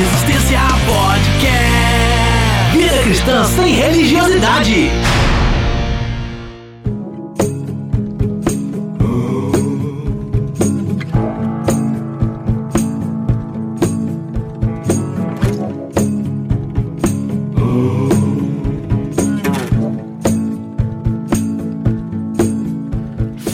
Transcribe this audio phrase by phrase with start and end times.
[0.00, 2.72] Resistência Podcast.
[2.72, 4.90] Vida cristã sem religiosidade.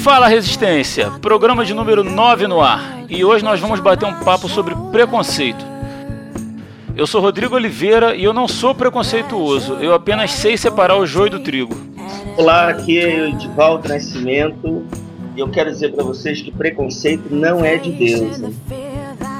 [0.05, 3.01] Fala Resistência, programa de número 9 no ar.
[3.09, 5.76] E hoje nós vamos bater um papo sobre preconceito.
[6.97, 11.31] Eu sou Rodrigo Oliveira e eu não sou preconceituoso, eu apenas sei separar o joio
[11.31, 11.77] do trigo.
[12.39, 14.83] Olá, aqui é o Edivaldo Nascimento
[15.37, 18.39] e eu quero dizer para vocês que preconceito não é de Deus.
[18.39, 18.51] Né?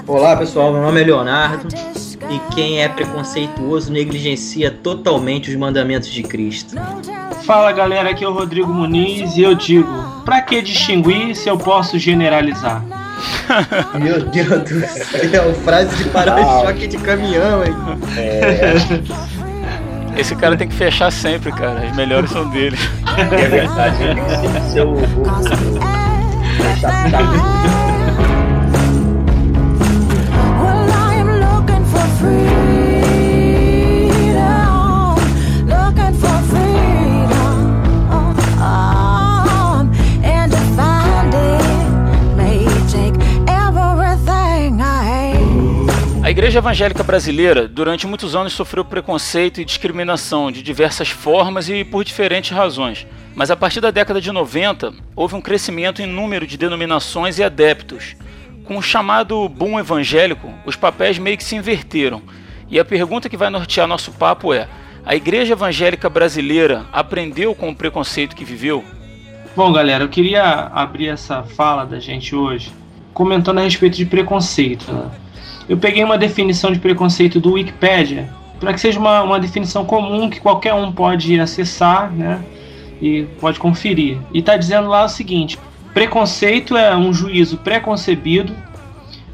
[0.07, 1.67] Olá pessoal, meu nome é Leonardo
[2.29, 6.77] e quem é preconceituoso negligencia totalmente os mandamentos de Cristo.
[7.45, 9.91] Fala galera, aqui é o Rodrigo Muniz e eu digo:
[10.27, 13.06] pra que distinguir se eu posso generalizar?
[13.99, 17.75] Meu Deus do céu, frase de para-choque de caminhão, hein?
[18.17, 18.75] É.
[20.21, 21.87] Esse cara tem que fechar sempre, cara.
[21.87, 22.79] As melhores são dele.
[23.19, 24.97] É verdade, ele tem que ser o.
[46.37, 52.05] igreja evangélica brasileira, durante muitos anos, sofreu preconceito e discriminação de diversas formas e por
[52.05, 53.07] diferentes razões.
[53.35, 57.43] Mas a partir da década de 90, houve um crescimento em número de denominações e
[57.43, 58.17] adeptos.
[58.67, 62.21] Com o chamado boom evangélico, os papéis meio que se inverteram.
[62.69, 64.69] E a pergunta que vai nortear nosso papo é:
[65.07, 68.85] a igreja evangélica brasileira aprendeu com o preconceito que viveu?
[69.57, 72.71] Bom, galera, eu queria abrir essa fala da gente hoje
[73.15, 74.93] comentando a respeito de preconceito.
[74.93, 75.11] Né?
[75.69, 78.31] Eu peguei uma definição de preconceito do Wikipedia
[78.61, 82.43] para que seja uma, uma definição comum que qualquer um pode acessar né,
[83.01, 84.19] e pode conferir.
[84.33, 85.59] E está dizendo lá o seguinte:
[85.93, 88.55] preconceito é um juízo preconcebido,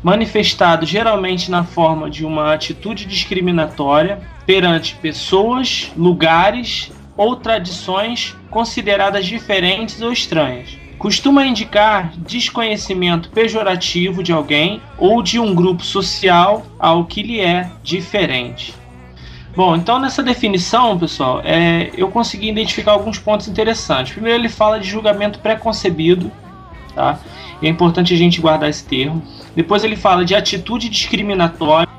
[0.03, 10.00] manifestado geralmente na forma de uma atitude discriminatória perante pessoas, lugares ou tradições consideradas diferentes
[10.00, 17.24] ou estranhas costuma indicar desconhecimento pejorativo de alguém ou de um grupo social ao que
[17.24, 18.72] lhe é diferente.
[19.56, 24.12] Bom, então nessa definição, pessoal, é, eu consegui identificar alguns pontos interessantes.
[24.12, 26.30] Primeiro, ele fala de julgamento preconcebido,
[26.94, 27.19] tá?
[27.60, 29.20] É importante a gente guardar esse termo.
[29.56, 31.90] Depois, ele fala de atitude discriminatória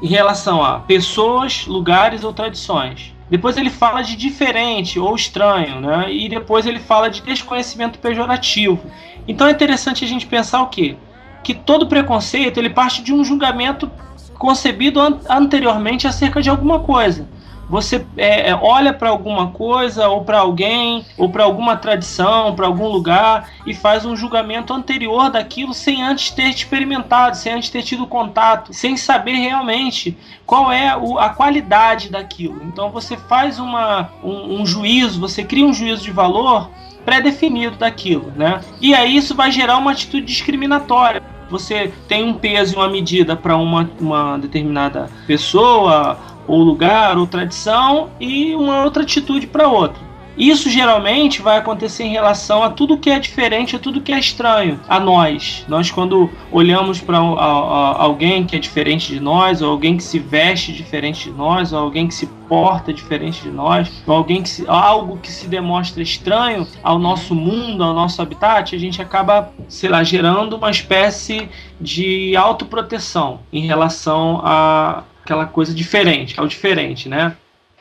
[0.00, 3.15] em relação a pessoas, lugares ou tradições.
[3.28, 6.12] Depois ele fala de diferente ou estranho, né?
[6.12, 8.80] E depois ele fala de desconhecimento pejorativo.
[9.26, 10.96] Então é interessante a gente pensar o quê?
[11.42, 13.90] Que todo preconceito ele parte de um julgamento
[14.38, 17.28] concebido an anteriormente acerca de alguma coisa.
[17.68, 22.66] Você é, é olha para alguma coisa, ou para alguém, ou para alguma tradição, para
[22.66, 27.82] algum lugar, e faz um julgamento anterior daquilo sem antes ter experimentado, sem antes ter
[27.82, 32.62] tido contato, sem saber realmente qual é o, a qualidade daquilo.
[32.64, 36.70] Então você faz uma, um, um juízo, você cria um juízo de valor
[37.04, 38.60] pré-definido daquilo, né?
[38.80, 43.36] E aí isso vai gerar uma atitude discriminatória você tem um peso e uma medida
[43.36, 50.06] para uma, uma determinada pessoa ou lugar, ou tradição, e uma outra atitude para outra.
[50.36, 54.18] Isso geralmente vai acontecer em relação a tudo que é diferente, a tudo que é
[54.18, 55.64] estranho a nós.
[55.66, 60.72] Nós, quando olhamos para alguém que é diferente de nós, ou alguém que se veste
[60.72, 64.64] diferente de nós, ou alguém que se porta diferente de nós, ou alguém que se,
[64.68, 69.88] algo que se demonstra estranho ao nosso mundo, ao nosso habitat, a gente acaba, sei
[69.88, 71.48] lá, gerando uma espécie
[71.80, 77.36] de autoproteção em relação a aquela coisa diferente, é o diferente, né?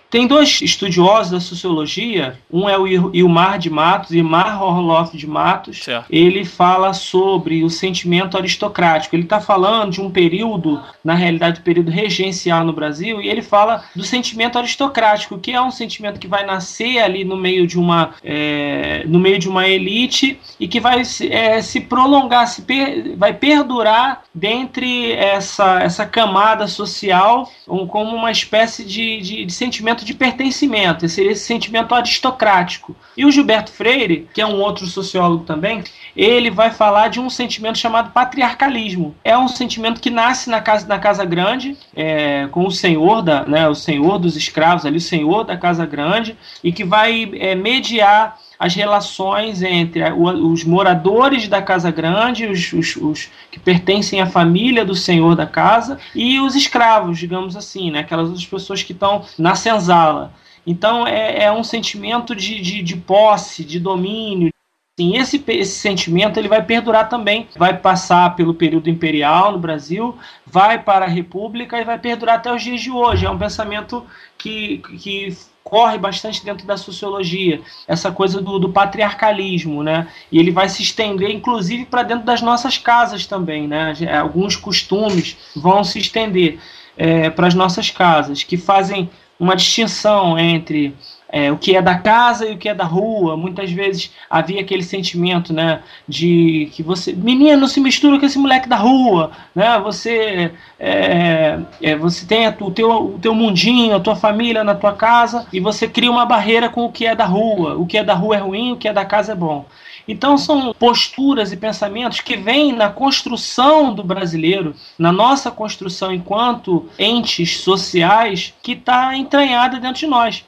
[0.09, 5.83] Tem dois estudiosos da sociologia, um é o Ilmar de Matos, Ilmar Orloff de Matos.
[5.83, 6.06] Certo.
[6.09, 9.16] Ele fala sobre o sentimento aristocrático.
[9.16, 13.83] Ele está falando de um período, na realidade, período regencial no Brasil, e ele fala
[13.95, 18.12] do sentimento aristocrático, que é um sentimento que vai nascer ali no meio de uma,
[18.24, 23.33] é, no meio de uma elite e que vai é, se prolongar, se per, vai
[23.33, 30.13] perdurar dentre essa, essa camada social um, como uma espécie de, de, de sentimento de
[30.13, 32.93] pertencimento, seria esse sentimento aristocrático.
[33.15, 35.85] E o Gilberto Freire, que é um outro sociólogo também,
[36.17, 39.15] ele vai falar de um sentimento chamado patriarcalismo.
[39.23, 43.45] É um sentimento que nasce na casa, na casa grande, é, com o senhor da,
[43.45, 47.55] né, o senhor dos escravos ali, o senhor da casa grande, e que vai é,
[47.55, 54.25] mediar as relações entre os moradores da casa grande, os, os, os, que pertencem à
[54.25, 58.00] família do senhor da casa, e os escravos, digamos assim, né?
[58.00, 60.34] aquelas outras pessoas que estão na senzala.
[60.66, 64.50] Então é, é um sentimento de, de, de posse, de domínio,
[64.98, 70.18] Sim, esse, esse sentimento ele vai perdurar também, vai passar pelo período imperial no Brasil,
[70.46, 73.25] vai para a República e vai perdurar até os dias de hoje.
[73.25, 74.06] É um pensamento
[74.38, 80.07] que, que corre bastante dentro da sociologia, essa coisa do, do patriarcalismo, né?
[80.31, 83.94] E ele vai se estender, inclusive, para dentro das nossas casas também, né?
[84.15, 86.59] Alguns costumes vão se estender
[86.95, 89.09] é, para as nossas casas, que fazem
[89.39, 90.95] uma distinção entre
[91.35, 93.35] é, o que é da casa e o que é da rua.
[93.35, 98.69] Muitas vezes havia aquele sentimento, né, de que você, menino, se mistura com esse moleque
[98.69, 99.77] da rua, né?
[99.79, 104.93] Você, é, é, você tem o teu, o teu mundinho, a tua família na tua
[104.93, 107.75] casa e você cria uma barreira com o que é da rua.
[107.75, 109.65] O que é da rua é ruim, o que é da casa é bom.
[110.07, 116.87] Então são posturas e pensamentos que vêm na construção do brasileiro, na nossa construção enquanto
[116.97, 120.45] entes sociais, que está entranhada dentro de nós.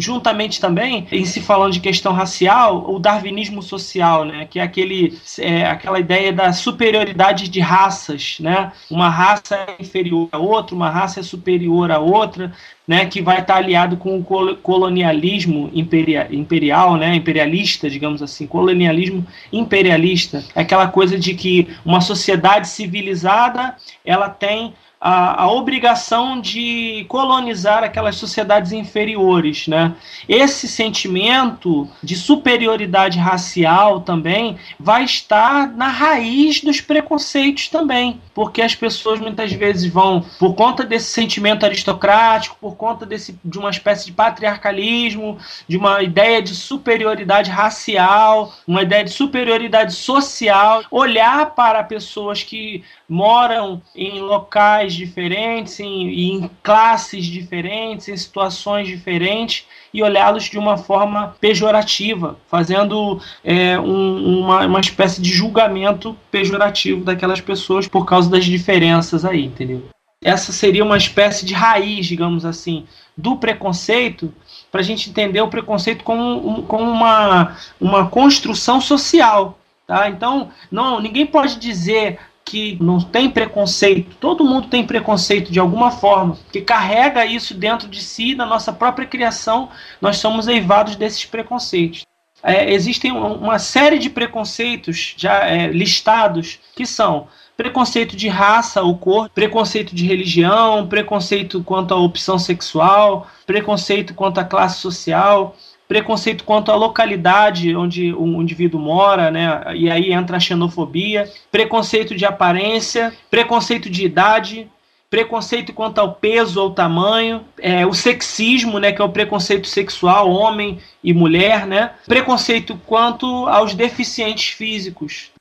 [0.00, 5.18] Juntamente também, em se falando de questão racial, o darwinismo social, né, que é, aquele,
[5.38, 10.88] é aquela ideia da superioridade de raças, né, uma raça é inferior a outra, uma
[10.88, 12.52] raça é superior a outra,
[12.88, 20.42] né, que vai estar aliado com o colonialismo imperial, né, imperialista, digamos assim, colonialismo imperialista,
[20.54, 27.82] é aquela coisa de que uma sociedade civilizada ela tem a, a, obrigação de colonizar
[27.82, 29.66] aquelas sociedades inferiores.
[29.66, 29.94] Né?
[30.28, 38.74] Esse sentimento de superioridade racial também vai estar na raiz dos preconceitos também, porque as
[38.74, 44.04] pessoas muitas vezes vão, por conta desse sentimento aristocrático, por conta desse, de uma espécie
[44.06, 51.82] de patriarcalismo, de uma ideia de superioridade racial, uma ideia de superioridade social, olhar para
[51.82, 60.44] pessoas que moram em locais diferentes, em, em classes diferentes, em situações diferentes e olhá-los
[60.44, 67.88] de uma forma pejorativa, fazendo é, um, uma, uma espécie de julgamento pejorativo daquelas pessoas
[67.88, 69.82] por causa das diferenças aí, entendeu?
[70.22, 72.86] Essa seria uma espécie de raiz, digamos assim,
[73.16, 74.32] do preconceito,
[74.70, 79.58] para a gente entender o preconceito como, como uma, uma construção social.
[79.84, 80.08] Tá?
[80.08, 82.20] Então, não, ninguém pode dizer
[82.50, 87.86] que não tem preconceito, todo mundo tem preconceito de alguma forma, que carrega isso dentro
[87.86, 89.68] de si, na nossa própria criação,
[90.00, 92.04] nós somos eivados desses preconceitos.
[92.42, 98.98] É, existem uma série de preconceitos já é, listados que são preconceito de raça ou
[98.98, 105.54] cor, preconceito de religião, preconceito quanto à opção sexual, preconceito quanto à classe social,
[105.90, 109.60] preconceito quanto à localidade onde o indivíduo mora, né?
[109.74, 114.68] E aí entra a xenofobia, preconceito de aparência, preconceito de idade,
[115.10, 120.30] preconceito quanto ao peso ou tamanho, é, o sexismo, né, que é o preconceito sexual,
[120.30, 121.90] homem e mulher, né?
[122.06, 125.32] Preconceito quanto aos deficientes físicos,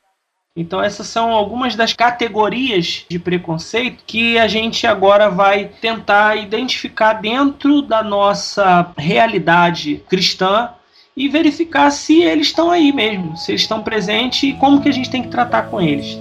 [0.56, 7.14] então, essas são algumas das categorias de preconceito que a gente agora vai tentar identificar
[7.14, 10.72] dentro da nossa realidade cristã
[11.16, 14.92] e verificar se eles estão aí mesmo, se eles estão presentes e como que a
[14.92, 16.18] gente tem que tratar com eles.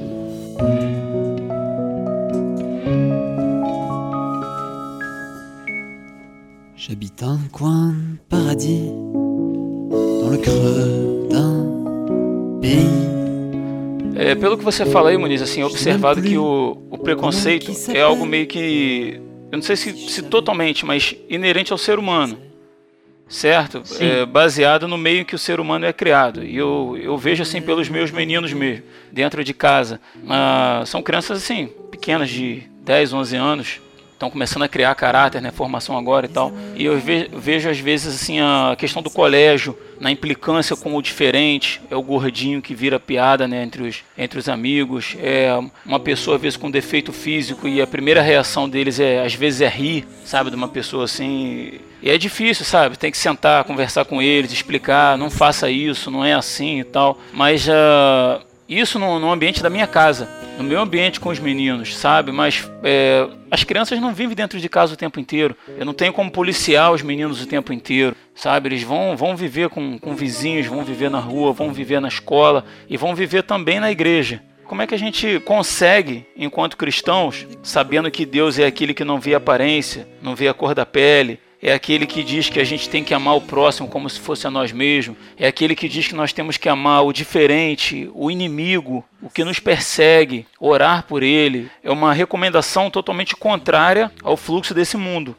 [6.76, 8.91] J'habite un coin paradis
[10.22, 13.18] dans le creux d'un pays
[14.19, 18.27] é, pelo que você fala aí, Muniz, assim, observado que o, o preconceito é algo
[18.27, 19.20] meio que,
[19.51, 22.39] eu não sei se, se totalmente, mas inerente ao ser humano,
[23.29, 23.82] certo?
[24.01, 26.44] É, baseado no meio que o ser humano é criado.
[26.44, 30.01] E eu, eu vejo assim pelos meus meninos mesmo, dentro de casa.
[30.29, 33.81] Ah, são crianças assim, pequenas de 10, 11 anos,
[34.19, 36.53] estão começando a criar caráter, né, formação agora e tal.
[36.75, 37.01] E eu
[37.32, 42.03] vejo às vezes assim a questão do colégio, na implicância com o diferente, é o
[42.03, 45.56] gordinho que vira piada, né, entre os, entre os amigos, é
[45.87, 49.60] uma pessoa às vezes com defeito físico e a primeira reação deles é às vezes
[49.60, 51.81] é rir, sabe, de uma pessoa assim.
[52.03, 52.96] E é difícil, sabe?
[52.96, 57.19] Tem que sentar, conversar com eles, explicar, não faça isso, não é assim e tal.
[57.32, 61.96] Mas uh, isso no, no ambiente da minha casa no meu ambiente com os meninos,
[61.96, 62.32] sabe?
[62.32, 65.56] Mas é, as crianças não vivem dentro de casa o tempo inteiro.
[65.79, 68.69] Eu não tenho como policiar os meninos o tempo inteiro, sabe?
[68.69, 72.65] Eles vão, vão viver com, com vizinhos, vão viver na rua, vão viver na escola
[72.89, 74.43] e vão viver também na igreja.
[74.65, 79.20] Como é que a gente consegue, enquanto cristãos, sabendo que Deus é aquele que não
[79.20, 82.65] vê a aparência, não vê a cor da pele, é aquele que diz que a
[82.65, 85.88] gente tem que amar o próximo como se fosse a nós mesmos, é aquele que
[85.88, 91.05] diz que nós temos que amar o diferente, o inimigo, o que nos persegue, orar
[91.05, 91.70] por ele.
[91.82, 95.36] É uma recomendação totalmente contrária ao fluxo desse mundo.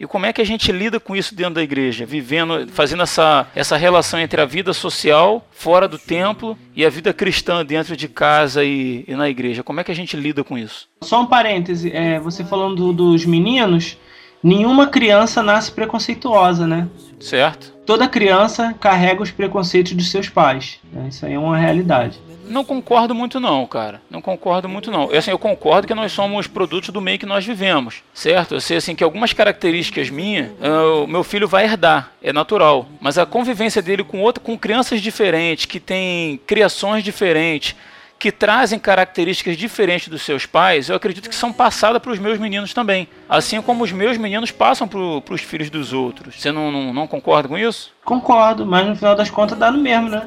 [0.00, 2.06] E como é que a gente lida com isso dentro da igreja?
[2.06, 7.12] Vivendo, fazendo essa, essa relação entre a vida social fora do templo e a vida
[7.12, 9.64] cristã dentro de casa e, e na igreja.
[9.64, 10.88] Como é que a gente lida com isso?
[11.02, 13.96] Só um parêntese, é, você falando dos meninos,
[14.42, 16.88] nenhuma criança nasce preconceituosa, né?
[17.20, 17.72] Certo.
[17.84, 20.78] Toda criança carrega os preconceitos dos seus pais.
[20.92, 21.08] Né?
[21.08, 22.18] Isso aí é uma realidade.
[22.48, 24.00] Não concordo muito não, cara.
[24.10, 25.10] Não concordo muito não.
[25.10, 28.54] Eu, assim, eu concordo que nós somos produtos do meio que nós vivemos, certo?
[28.54, 32.88] Eu sei assim que algumas características minhas, uh, o meu filho vai herdar, é natural.
[33.00, 37.76] Mas a convivência dele com outro, com crianças diferentes, que têm criações diferentes,
[38.18, 42.38] que trazem características diferentes dos seus pais, eu acredito que são passadas para os meus
[42.38, 43.08] meninos também.
[43.28, 46.34] Assim como os meus meninos passam para os filhos dos outros.
[46.40, 47.92] Você não, não, não concorda com isso?
[48.04, 50.26] Concordo, mas no final das contas dá no mesmo, né?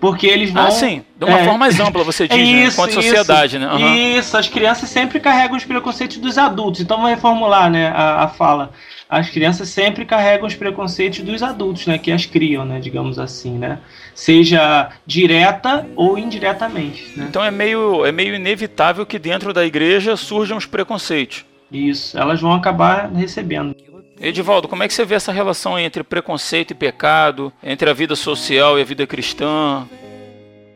[0.00, 0.66] Porque eles vão.
[0.66, 1.04] Ah, sim.
[1.16, 2.66] De uma é, forma mais ampla, você diz, é isso, né?
[2.68, 3.72] Enquanto sociedade, isso, né?
[3.72, 3.94] Uhum.
[4.18, 6.80] Isso, as crianças sempre carregam os preconceitos dos adultos.
[6.80, 8.72] Então, vamos reformular né, a, a fala.
[9.10, 11.98] As crianças sempre carregam os preconceitos dos adultos, né?
[11.98, 12.78] Que as criam, né?
[12.78, 13.80] Digamos assim, né?
[14.14, 17.18] Seja direta ou indiretamente.
[17.18, 17.26] Né?
[17.28, 21.44] Então é meio, é meio inevitável que dentro da igreja surjam os preconceitos.
[21.72, 23.74] Isso, elas vão acabar recebendo.
[24.20, 28.14] Edivaldo, como é que você vê essa relação entre preconceito e pecado, entre a vida
[28.14, 29.88] social e a vida cristã?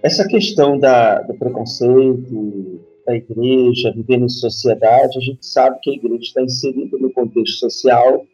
[0.02, 5.94] Essa questão da, do preconceito, da igreja, vivendo em sociedade, a gente sabe que a
[5.94, 8.24] igreja está inserida no contexto social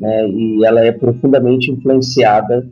[0.00, 2.68] né, e ela é profundamente influenciada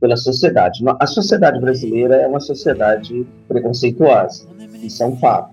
[0.00, 0.82] pela sociedade.
[0.98, 4.46] A sociedade brasileira é uma sociedade preconceituosa,
[4.82, 5.52] isso é um fato.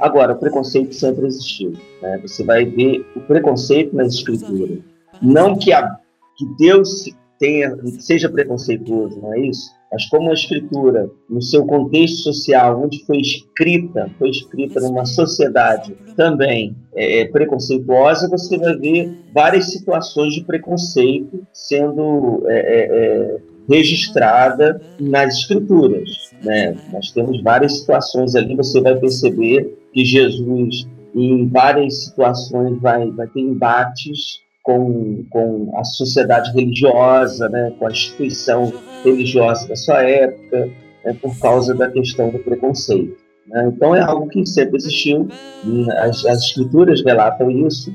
[0.00, 1.74] Agora, o preconceito sempre existiu.
[2.02, 2.18] Né?
[2.18, 4.80] Você vai ver o preconceito nas escrituras
[5.22, 5.96] não que, a,
[6.36, 9.73] que Deus tenha, seja preconceituoso, não é isso?
[9.92, 15.94] Mas como a escritura, no seu contexto social, onde foi escrita, foi escrita numa sociedade
[16.16, 23.36] também é, é preconceituosa, você vai ver várias situações de preconceito sendo é, é, é,
[23.68, 26.30] registrada nas escrituras.
[26.42, 26.76] Né?
[26.92, 33.26] Nós temos várias situações ali, você vai perceber que Jesus, em várias situações, vai, vai
[33.28, 38.72] ter embates com, com a sociedade religiosa, né, com a instituição
[39.04, 40.70] religiosa da sua época,
[41.04, 43.14] né, por causa da questão do preconceito.
[43.46, 43.70] Né?
[43.76, 45.28] Então é algo que sempre existiu,
[45.98, 47.94] as, as escrituras relatam isso,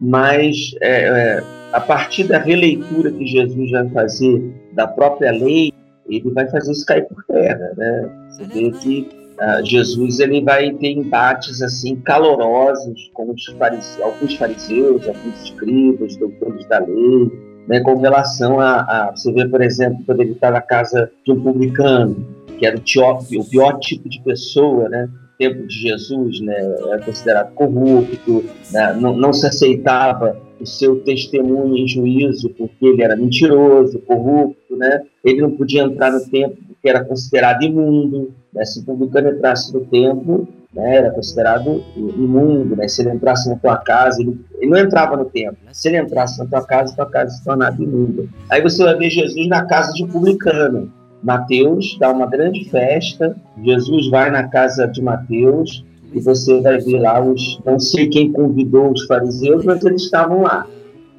[0.00, 4.42] mas é, é, a partir da releitura que Jesus vai fazer
[4.72, 5.70] da própria lei,
[6.08, 7.74] ele vai fazer isso cair por terra.
[7.76, 8.10] Né?
[8.30, 14.34] Você vê que Uh, Jesus ele vai ter embates assim calorosos com os fariseus, alguns
[14.36, 17.30] fariseus, alguns escribas, doutores da lei,
[17.66, 21.32] né, com relação a, a, você vê por exemplo quando ele está na casa de
[21.32, 22.16] um publicano,
[22.58, 26.56] que era o, pior, o pior tipo de pessoa, né, tempo de Jesus, né,
[26.88, 33.02] era considerado corrupto, né, não, não se aceitava o seu testemunho em juízo porque ele
[33.02, 35.02] era mentiroso, corrupto, né?
[35.24, 38.64] Ele não podia entrar no templo porque era considerado imundo, né?
[38.64, 42.86] Se o publicano entrasse no templo, né, era considerado imundo, né?
[42.88, 45.58] Se ele entrasse na tua casa, ele, ele não entrava no templo.
[45.72, 48.24] Se ele entrasse na tua casa, tua casa se tornava imunda.
[48.48, 50.92] Aí você vai ver Jesus na casa de publicano.
[51.22, 56.98] Mateus dá uma grande festa, Jesus vai na casa de Mateus e você vai ver
[56.98, 57.60] lá os.
[57.64, 60.66] Não sei quem convidou os fariseus, mas eles estavam lá.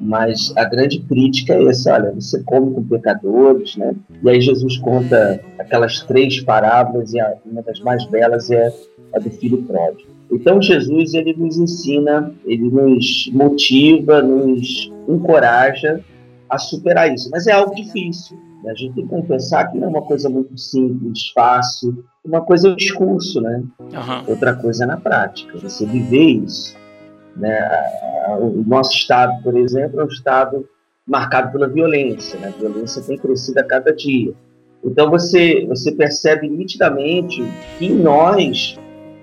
[0.01, 3.95] Mas a grande crítica é essa: olha, você come com pecadores, né?
[4.23, 8.73] E aí Jesus conta aquelas três parábolas, e a, uma das mais belas é
[9.13, 10.09] a do filho pródigo.
[10.31, 16.01] Então Jesus ele nos ensina, ele nos motiva, nos encoraja
[16.49, 17.29] a superar isso.
[17.31, 18.37] Mas é algo difícil.
[18.63, 18.71] Né?
[18.71, 22.03] A gente tem que confessar que não é uma coisa muito simples, fácil.
[22.25, 23.63] Uma coisa é o discurso, né?
[23.79, 24.29] Uhum.
[24.29, 26.75] Outra coisa é na prática, você viver isso.
[27.35, 27.59] Né?
[28.39, 30.67] O nosso estado, por exemplo, é um estado
[31.05, 32.39] marcado pela violência.
[32.39, 32.47] Né?
[32.47, 34.33] A violência tem crescido a cada dia.
[34.83, 37.43] Então você, você percebe nitidamente
[37.77, 38.77] que nós,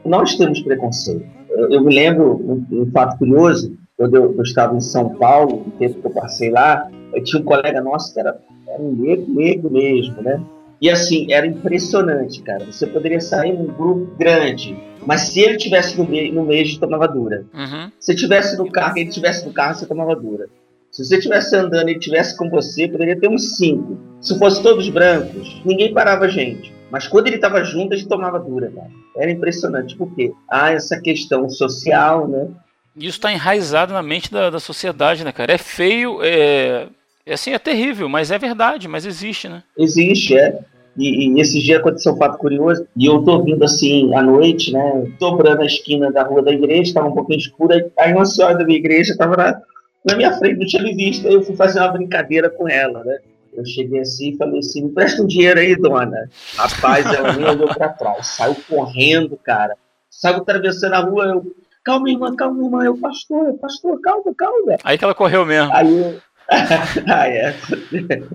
[0.04, 1.26] nós temos preconceito.
[1.50, 5.70] Eu, me lembro um, um, fato curioso, quando eu, eu estava em São Paulo, o
[5.72, 8.38] tempo que eu passei lá, eu tinha um colega nosso que era
[8.68, 10.40] era um negro, negro mesmo, né?
[10.80, 12.64] E assim, era impressionante, cara.
[12.66, 16.78] Você poderia sair num grupo grande, mas se ele tivesse no meio, no meio gente
[16.78, 17.44] tomava dura.
[17.52, 17.90] Uhum.
[17.98, 20.46] Se tivesse no carro, ele tivesse no carro, você tomava dura.
[20.90, 23.98] Se você estivesse andando e ele estivesse com você, poderia ter uns cinco.
[24.20, 26.72] Se fosse todos brancos, ninguém parava a gente.
[26.90, 28.90] Mas quando ele estava junto, a gente tomava dura, cara.
[29.16, 29.96] Era impressionante.
[29.96, 30.32] Por quê?
[30.48, 32.48] Ah, essa questão social, né?
[32.96, 35.52] Isso está enraizado na mente da, da sociedade, né, cara?
[35.52, 36.88] É feio, é,
[37.28, 39.62] é assim, é terrível, mas é verdade, mas existe, né?
[39.76, 40.58] Existe, é.
[40.96, 44.72] E, e esse dia aconteceu um fato curioso, e eu tô vindo assim à noite,
[44.72, 48.58] né, dobrando a esquina da rua da igreja, estava um pouquinho escura, aí uma senhora
[48.58, 49.60] da minha igreja estava na,
[50.04, 53.04] na minha frente, não tinha me visto, aí eu fui fazer uma brincadeira com ela,
[53.04, 53.18] né.
[53.52, 56.28] Eu cheguei assim e falei assim, me presta um dinheiro aí, dona.
[56.56, 59.74] Rapaz, ela nem olhou para trás, saiu correndo, cara.
[60.10, 64.76] Saiu atravessando a rua, eu, calma, irmã, calma, irmã, eu, pastor, pastor, calma, calma.
[64.84, 65.72] Aí que ela correu mesmo.
[65.74, 66.18] Aí,
[67.06, 67.54] ah, é.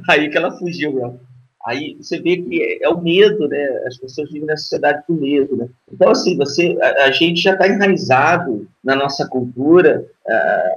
[0.10, 1.20] aí que ela fugiu mesmo.
[1.66, 3.84] Aí você vê que é o medo, né?
[3.88, 5.68] As pessoas vivem na sociedade com medo, né?
[5.92, 10.34] Então, assim, você, a, a gente já está enraizado na nossa cultura a,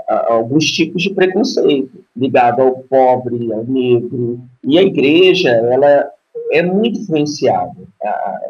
[0.09, 4.41] a, alguns tipos de preconceito ligado ao pobre, ao negro.
[4.63, 6.09] E a igreja, ela
[6.53, 7.75] é muito influenciada.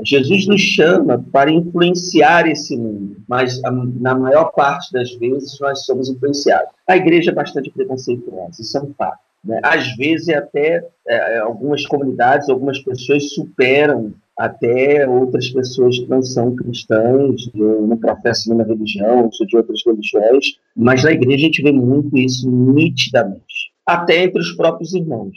[0.02, 6.08] Jesus nos chama para influenciar esse mundo, mas na maior parte das vezes nós somos
[6.08, 6.68] influenciados.
[6.86, 9.18] A igreja é bastante preconceituosa, isso é um fato.
[9.44, 9.60] Né?
[9.62, 16.54] Às vezes, até é, algumas comunidades, algumas pessoas superam até outras pessoas que não são
[16.54, 21.72] cristãs, não professam nenhuma religião, ou de outras religiões, mas na igreja a gente vê
[21.72, 25.34] muito isso nitidamente, até entre os próprios irmãos.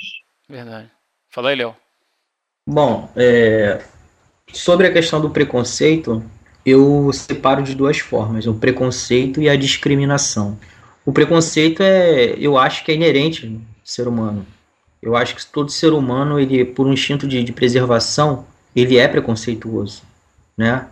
[0.49, 0.91] Verdade.
[1.29, 1.73] Fala aí, Léo.
[2.71, 3.81] Bom, é,
[4.53, 6.23] sobre a questão do preconceito,
[6.63, 10.55] eu separo de duas formas: o preconceito e a discriminação.
[11.03, 14.45] O preconceito é, eu acho que é inerente ser humano.
[15.01, 18.45] Eu acho que todo ser humano, ele, por um instinto de, de preservação,
[18.75, 20.03] ele é preconceituoso,
[20.55, 20.85] né?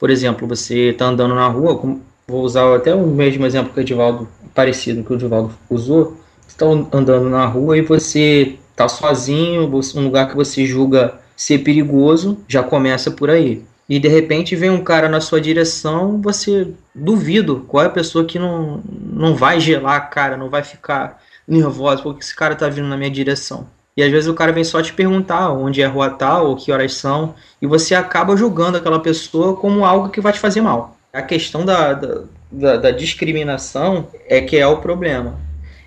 [0.00, 1.80] Por exemplo, você está andando na rua,
[2.26, 6.16] vou usar até o mesmo exemplo que o Edivaldo, parecido que o Edivaldo usou,
[6.48, 12.38] está andando na rua e você está sozinho, um lugar que você julga ser perigoso,
[12.48, 13.62] já começa por aí.
[13.88, 18.24] E de repente vem um cara na sua direção, você duvido qual é a pessoa
[18.24, 18.80] que não,
[19.12, 22.96] não vai gelar a cara, não vai ficar nervosa, porque esse cara tá vindo na
[22.96, 23.66] minha direção.
[23.96, 26.56] E às vezes o cara vem só te perguntar onde é a rua tal, ou
[26.56, 30.62] que horas são, e você acaba julgando aquela pessoa como algo que vai te fazer
[30.62, 30.96] mal.
[31.12, 35.38] A questão da, da, da, da discriminação é que é o problema.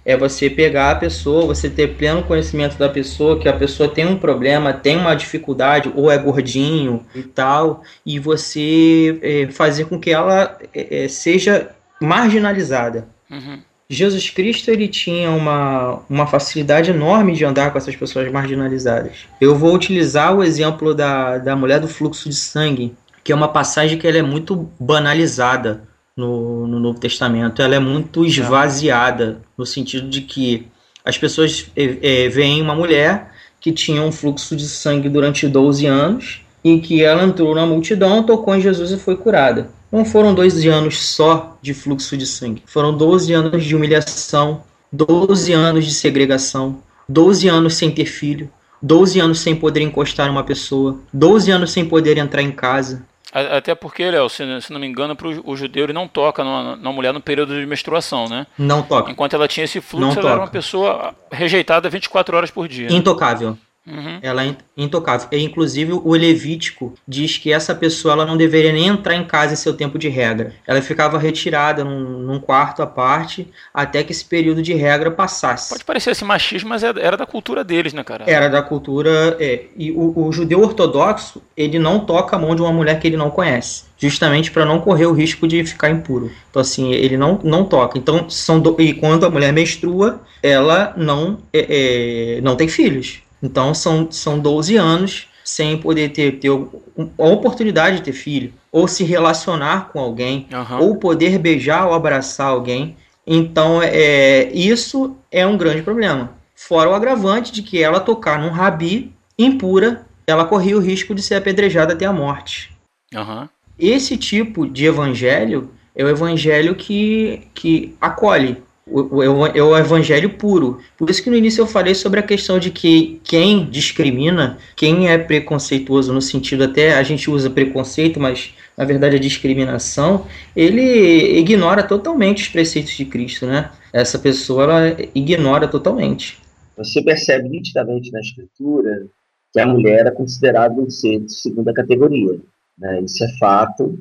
[0.06, 4.06] É você pegar a pessoa, você ter pleno conhecimento da pessoa, que a pessoa tem
[4.06, 10.00] um problema, tem uma dificuldade, ou é gordinho e tal, e você é, fazer com
[10.00, 13.08] que ela é, seja marginalizada.
[13.30, 13.60] Uhum.
[13.90, 19.28] Jesus Cristo ele tinha uma, uma facilidade enorme de andar com essas pessoas marginalizadas.
[19.40, 23.48] Eu vou utilizar o exemplo da, da mulher do fluxo de sangue, que é uma
[23.48, 25.84] passagem que ela é muito banalizada
[26.16, 27.62] no, no Novo Testamento.
[27.62, 30.68] Ela é muito esvaziada, no sentido de que
[31.04, 35.86] as pessoas é, é, veem uma mulher que tinha um fluxo de sangue durante 12
[35.86, 39.70] anos, em que ela entrou na multidão, tocou em Jesus e foi curada.
[39.92, 45.54] Não foram 12 anos só de fluxo de sangue, foram 12 anos de humilhação, 12
[45.54, 48.50] anos de segregação, 12 anos sem ter filho,
[48.82, 53.04] 12 anos sem poder encostar uma pessoa, 12 anos sem poder entrar em casa.
[53.36, 56.92] Até porque, Léo, se, se, não me engano, pro, o judeu ele não toca numa,
[56.94, 58.48] mulher no período de menstruação, né?
[58.58, 59.12] Não toca.
[59.12, 60.30] Enquanto ela tinha esse fluxo, não ela toca.
[60.30, 62.88] era uma pessoa rejeitada 24 horas por dia.
[62.90, 63.58] Intocável.
[63.88, 64.20] Uhum.
[64.22, 65.28] Ela é intocável.
[65.32, 69.54] E, inclusive, o Levítico diz que essa pessoa ela não deveria nem entrar em casa
[69.54, 70.54] em seu tempo de regra.
[70.66, 75.70] Ela ficava retirada num, num quarto à parte até que esse período de regra passasse.
[75.70, 78.24] Pode parecer esse machismo, mas é, era da cultura deles, né, cara?
[78.28, 79.38] Era da cultura.
[79.40, 79.66] É.
[79.78, 83.18] E o, o judeu ortodoxo, ele não toca a mão de uma mulher que ele
[83.18, 86.30] não conhece justamente para não correr o risco de ficar impuro.
[86.50, 87.98] Então assim, ele não, não toca.
[87.98, 88.76] Então são do...
[88.80, 93.22] e quando a mulher menstrua, ela não é, é, não tem filhos.
[93.46, 98.88] Então são, são 12 anos sem poder ter, ter a oportunidade de ter filho, ou
[98.88, 100.80] se relacionar com alguém, uhum.
[100.80, 102.98] ou poder beijar ou abraçar alguém.
[103.28, 106.32] Então é, isso é um grande problema.
[106.56, 111.22] Fora o agravante de que ela tocar num rabi impura, ela corria o risco de
[111.22, 112.76] ser apedrejada até a morte.
[113.14, 113.48] Uhum.
[113.78, 120.30] Esse tipo de evangelho é o evangelho que, que acolhe, o, o, é o evangelho
[120.32, 120.80] puro.
[120.98, 125.10] Por isso que no início eu falei sobre a questão de que quem discrimina, quem
[125.10, 131.40] é preconceituoso no sentido até a gente usa preconceito, mas na verdade a discriminação, ele
[131.40, 133.72] ignora totalmente os preceitos de Cristo, né?
[133.92, 136.38] Essa pessoa ela ignora totalmente.
[136.78, 139.08] Você percebe nitidamente na escritura
[139.52, 142.38] que a mulher é considerada um ser de segunda categoria,
[142.78, 143.02] né?
[143.02, 143.98] Isso é fato.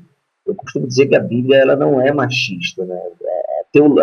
[0.46, 3.00] Eu costumo dizer que a Bíblia ela não é machista, né?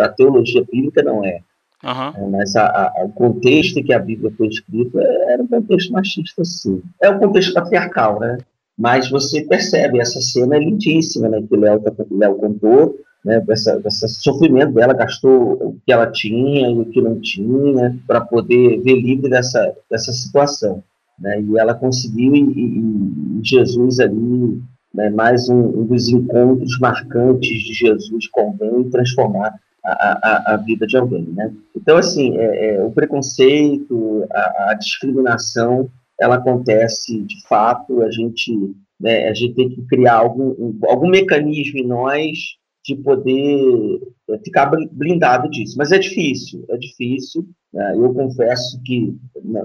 [0.00, 1.40] A teologia bíblica não é.
[1.84, 2.30] Uhum.
[2.30, 6.44] Mas a, a, o contexto em que a Bíblia foi escrita era um contexto machista,
[6.44, 6.80] sim.
[7.00, 8.38] É um contexto patriarcal, né?
[8.78, 11.42] Mas você percebe, essa cena é lindíssima, né?
[11.42, 16.10] Que o Léo, tá, Léo contou, né, dessa, desse sofrimento dela, gastou o que ela
[16.10, 20.82] tinha e o que não tinha para poder ver livre dessa, dessa situação.
[21.18, 24.60] Né, e ela conseguiu, e, e Jesus ali,
[24.94, 30.56] né, mais um, um, dos encontros marcantes de Jesus com alguém, transformar a, a, a,
[30.58, 31.24] vida de alguém.
[31.34, 31.52] Né?
[31.74, 35.88] Então, assim, é, é, o preconceito, a, a, discriminação,
[36.20, 41.78] ela acontece de fato, a gente, né, a gente tem que criar algum, algum mecanismo
[41.78, 44.00] em nós de poder
[44.30, 45.76] é, ficar blindado disso.
[45.78, 47.46] Mas é difícil, é difícil.
[47.72, 47.94] Né?
[47.96, 49.16] Eu confesso que,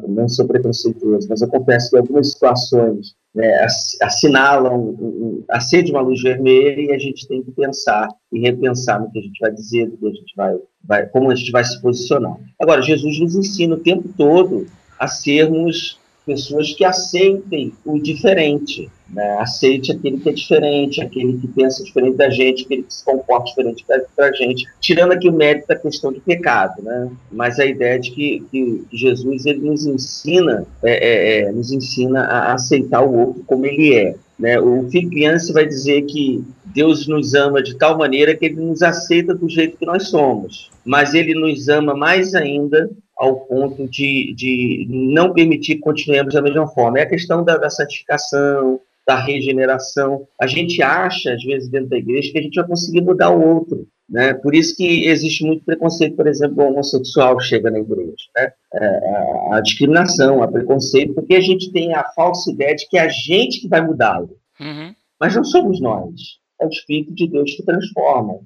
[0.08, 3.66] não sou preconceituoso, mas eu confesso que algumas situações né,
[4.02, 9.20] assinalam, acende uma luz vermelha e a gente tem que pensar e repensar no que
[9.20, 11.80] a gente vai dizer, no que a gente vai, vai, como a gente vai se
[11.82, 12.38] posicionar.
[12.60, 14.66] Agora, Jesus nos ensina o tempo todo
[15.00, 19.38] a sermos pessoas que aceitem o diferente, né?
[19.40, 23.46] aceite aquele que é diferente, aquele que pensa diferente da gente, aquele que se comporta
[23.46, 23.86] diferente
[24.18, 27.10] da gente, tirando aqui o mérito da questão do pecado, né?
[27.32, 32.24] mas a ideia de que, que Jesus ele nos ensina, é, é, é, nos ensina
[32.24, 34.16] a aceitar o outro como ele é.
[34.38, 34.60] Né?
[34.60, 38.84] O filho criança vai dizer que Deus nos ama de tal maneira que ele nos
[38.84, 44.34] aceita do jeito que nós somos, mas ele nos ama mais ainda ao ponto de,
[44.36, 47.00] de não permitir que continuemos da mesma forma.
[47.00, 50.28] É a questão da, da santificação, da regeneração.
[50.40, 53.56] A gente acha, às vezes, dentro da igreja, que a gente vai conseguir mudar o
[53.56, 53.88] outro.
[54.10, 54.34] Né?
[54.34, 58.14] Por isso que existe muito preconceito, por exemplo, o homossexual chega na igreja.
[58.36, 58.52] Né?
[58.74, 63.02] É, a discriminação, a preconceito, porque a gente tem a falsa ideia de que é
[63.02, 64.38] a gente que vai mudá-lo.
[64.60, 64.94] Uhum.
[65.20, 66.38] Mas não somos nós.
[66.62, 68.40] É o Espírito de Deus que transforma.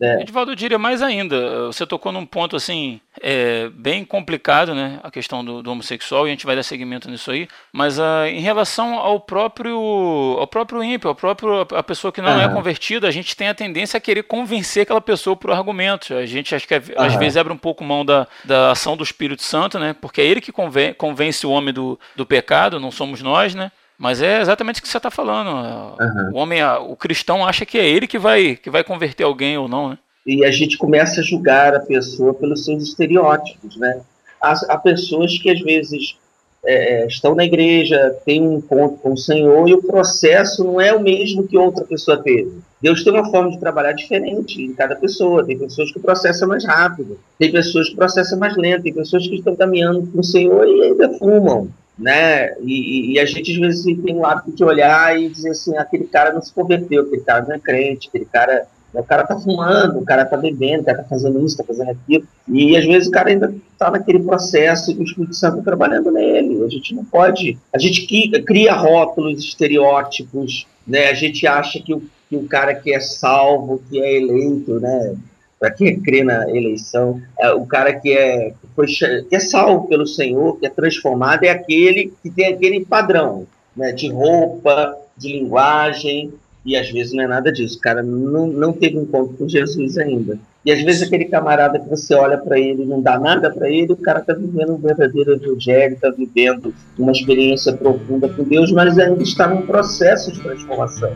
[0.00, 0.20] É.
[0.20, 1.66] Edivaldo, eu diria mais ainda.
[1.66, 5.00] Você tocou num ponto assim é, bem complicado, né?
[5.02, 7.48] A questão do, do, homossexual e a gente vai dar seguimento nisso aí.
[7.72, 12.36] Mas uh, em relação ao próprio ao próprio ímpio, ao próprio a pessoa que não
[12.36, 12.42] uhum.
[12.42, 16.10] é convertida, a gente tem a tendência a querer convencer aquela pessoa por argumentos.
[16.10, 16.80] A gente acho que uhum.
[16.98, 19.94] às vezes abre um pouco mão da, da ação do Espírito Santo, né?
[19.98, 23.72] Porque é ele que conven, convence o homem do, do pecado, não somos nós, né?
[23.98, 25.96] Mas é exatamente o que você está falando.
[25.98, 26.30] Uhum.
[26.32, 29.68] O homem, o cristão acha que é ele que vai, que vai converter alguém ou
[29.68, 29.98] não, né?
[30.26, 34.00] E a gente começa a julgar a pessoa pelos seus estereótipos, né?
[34.40, 36.16] Há, há pessoas que às vezes
[36.64, 40.92] é, estão na igreja, têm um encontro com o Senhor e o processo não é
[40.92, 42.58] o mesmo que outra pessoa teve.
[42.82, 45.44] Deus tem uma forma de trabalhar diferente em cada pessoa.
[45.46, 49.36] Tem pessoas que processam mais rápido, tem pessoas que processam mais lento, tem pessoas que
[49.36, 52.54] estão caminhando com o Senhor e ainda fumam né?
[52.60, 56.04] E, e, a gente às vezes tem o hábito de olhar e dizer assim, aquele
[56.04, 59.98] cara não se converteu, aquele cara não é crente, aquele cara, o cara tá fumando,
[59.98, 63.08] o cara tá bebendo, o cara tá fazendo isso, tá fazendo aquilo, e às vezes
[63.08, 66.62] o cara ainda tá naquele processo e o Espírito Santo tá trabalhando nele.
[66.62, 68.06] A gente não pode, a gente
[68.44, 71.08] cria rótulos, estereótipos, né?
[71.08, 75.16] A gente acha que o, que o cara que é salvo, que é eleito, né?
[75.66, 80.06] Para quem crê na eleição, é, o cara que é, foi, que é salvo pelo
[80.06, 86.32] Senhor, que é transformado, é aquele que tem aquele padrão né, de roupa, de linguagem,
[86.64, 87.78] e às vezes não é nada disso.
[87.78, 90.38] O cara não, não teve encontro com Jesus ainda.
[90.64, 93.92] E às vezes aquele camarada que você olha para ele não dá nada para ele,
[93.92, 98.96] o cara está vivendo um verdadeiro evangelho, está vivendo uma experiência profunda com Deus, mas
[98.98, 101.12] ainda está num processo de transformação.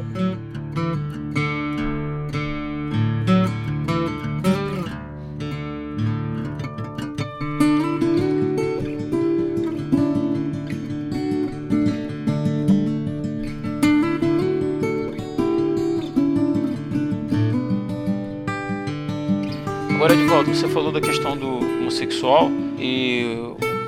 [20.54, 23.24] Você falou da questão do homossexual e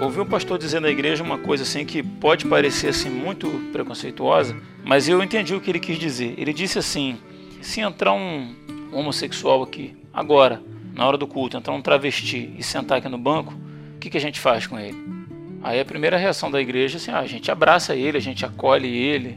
[0.00, 4.56] ouvi um pastor dizer na igreja uma coisa assim que pode parecer assim muito preconceituosa,
[4.84, 6.34] mas eu entendi o que ele quis dizer.
[6.38, 7.18] Ele disse assim:
[7.60, 8.54] se entrar um
[8.92, 10.62] homossexual aqui agora,
[10.94, 13.52] na hora do culto, entrar um travesti e sentar aqui no banco,
[13.96, 14.96] o que, que a gente faz com ele?
[15.64, 18.46] Aí a primeira reação da igreja é assim: ah, a gente abraça ele, a gente
[18.46, 19.36] acolhe ele.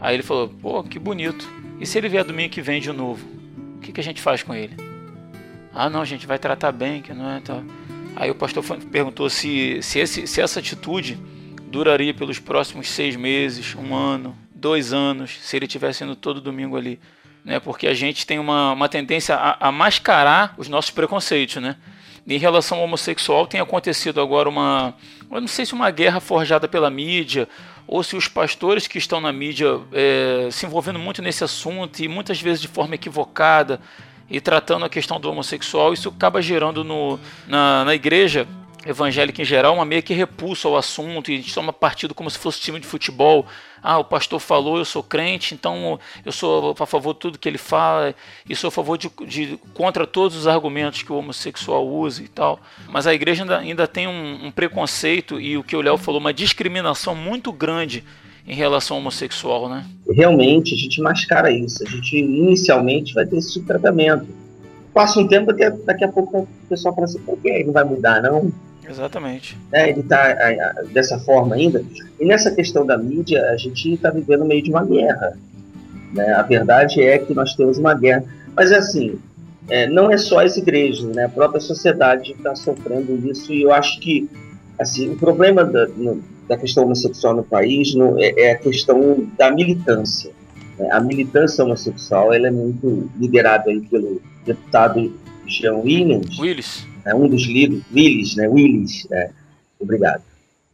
[0.00, 1.50] Aí ele falou: pô, que bonito.
[1.80, 3.26] E se ele vier domingo que vem de novo,
[3.76, 4.89] o que, que a gente faz com ele?
[5.72, 7.40] Ah, não, gente vai tratar bem, que não é.
[7.40, 7.62] Tá.
[8.16, 11.18] Aí o pastor perguntou se, se, esse, se essa atitude
[11.68, 16.76] duraria pelos próximos seis meses, um ano, dois anos, se ele estivesse indo todo domingo
[16.76, 16.98] ali.
[17.44, 17.60] Né?
[17.60, 21.76] Porque a gente tem uma, uma tendência a, a mascarar os nossos preconceitos, né?
[22.26, 24.94] Em relação ao homossexual, tem acontecido agora uma.
[25.30, 27.48] Eu não sei se uma guerra forjada pela mídia,
[27.86, 32.08] ou se os pastores que estão na mídia é, se envolvendo muito nesse assunto e
[32.08, 33.80] muitas vezes de forma equivocada,
[34.30, 38.46] e tratando a questão do homossexual, isso acaba gerando no, na, na igreja
[38.86, 42.30] evangélica em geral uma meio que repulsa ao assunto e a gente toma partido como
[42.30, 43.46] se fosse time de futebol.
[43.82, 47.48] Ah, o pastor falou, eu sou crente, então eu sou a favor de tudo que
[47.48, 48.14] ele fala
[48.48, 52.28] e sou a favor de, de contra todos os argumentos que o homossexual usa e
[52.28, 52.60] tal.
[52.88, 56.20] Mas a igreja ainda, ainda tem um, um preconceito e o que o Léo falou,
[56.20, 58.04] uma discriminação muito grande
[58.46, 59.84] em relação ao homossexual, né?
[60.10, 61.82] Realmente, a gente mascara isso.
[61.82, 64.26] A gente inicialmente vai ter esse tratamento.
[64.92, 67.72] Passa um tempo, daqui, daqui a pouco o pessoal fala assim, por que ele não
[67.72, 68.52] vai mudar, não?
[68.88, 69.56] Exatamente.
[69.72, 70.34] É, ele está
[70.92, 71.84] dessa forma ainda.
[72.18, 75.38] E nessa questão da mídia, a gente está vivendo no meio de uma guerra.
[76.12, 76.32] Né?
[76.32, 78.24] A verdade é que nós temos uma guerra.
[78.56, 79.16] Mas é assim,
[79.68, 81.26] é, não é só as igrejas, né?
[81.26, 83.52] a própria sociedade está sofrendo isso.
[83.52, 84.28] E eu acho que
[84.80, 89.24] assim, o problema da, no, da questão homossexual no país no, é, é, a questão
[89.38, 90.32] da militância.
[90.76, 90.88] Né?
[90.90, 96.36] A militância homossexual ela é muito liderada aí pelo deputado Jean Williams.
[96.36, 99.30] Willis né, um dos livros, Willis, né, Willis, é,
[99.78, 100.22] obrigado.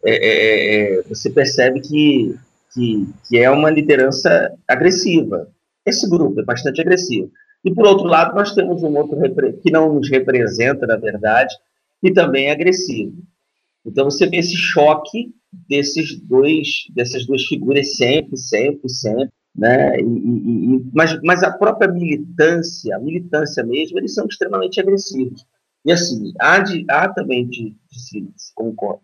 [0.03, 2.35] É, é, é, é, você percebe que,
[2.73, 5.47] que, que é uma liderança agressiva.
[5.85, 7.31] Esse grupo é bastante agressivo.
[7.63, 9.19] E, por outro lado, nós temos um outro
[9.63, 11.55] que não nos representa, na verdade,
[12.03, 13.13] e também é agressivo.
[13.85, 15.35] Então, você vê esse choque
[15.69, 19.31] desses dois, dessas duas figuras sempre, sempre, sempre.
[19.55, 19.99] Né?
[20.01, 25.45] E, e, mas, mas a própria militância, a militância mesmo, eles são extremamente agressivos.
[25.85, 28.99] E assim, há, de, há também de, de se, concor,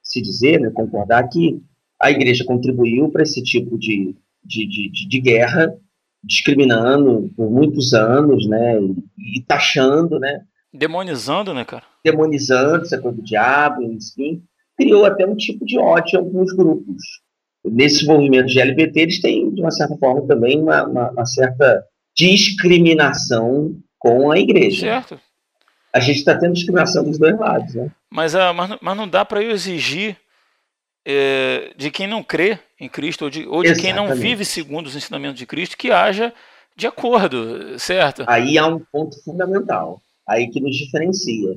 [0.00, 1.60] se dizer, né, concordar que
[2.00, 5.76] a igreja contribuiu para esse tipo de, de, de, de, guerra,
[6.22, 10.44] discriminando por muitos anos, né, e, e, taxando, né.
[10.72, 11.82] Demonizando, né, cara?
[12.04, 14.40] Demonizando, essa coisa do diabo, enfim,
[14.76, 17.02] criou até um tipo de ódio em alguns grupos.
[17.64, 21.84] Nesses movimentos de LGBT, eles têm, de uma certa forma, também uma, uma, uma certa
[22.16, 24.86] discriminação com a igreja.
[24.86, 25.20] Certo
[25.94, 27.72] a gente está tendo discriminação dos dois lados.
[27.72, 27.88] Né?
[28.10, 30.16] Mas, uh, mas, mas não dá para eu exigir
[31.06, 34.88] é, de quem não crê em Cristo ou de, ou de quem não vive segundo
[34.88, 36.34] os ensinamentos de Cristo que haja
[36.76, 38.24] de acordo, certo?
[38.26, 41.56] Aí há um ponto fundamental, aí que nos diferencia.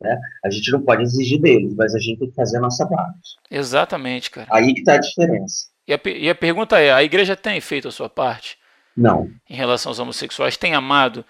[0.00, 0.18] Né?
[0.44, 3.36] A gente não pode exigir deles, mas a gente tem que fazer a nossa parte.
[3.50, 4.46] Exatamente, cara.
[4.50, 5.66] Aí que está a diferença.
[5.86, 8.58] E a, e a pergunta é: a igreja tem feito a sua parte?
[8.96, 9.30] Não.
[9.48, 10.56] Em relação aos homossexuais?
[10.56, 11.24] Tem amado?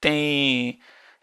[0.00, 0.78] Tem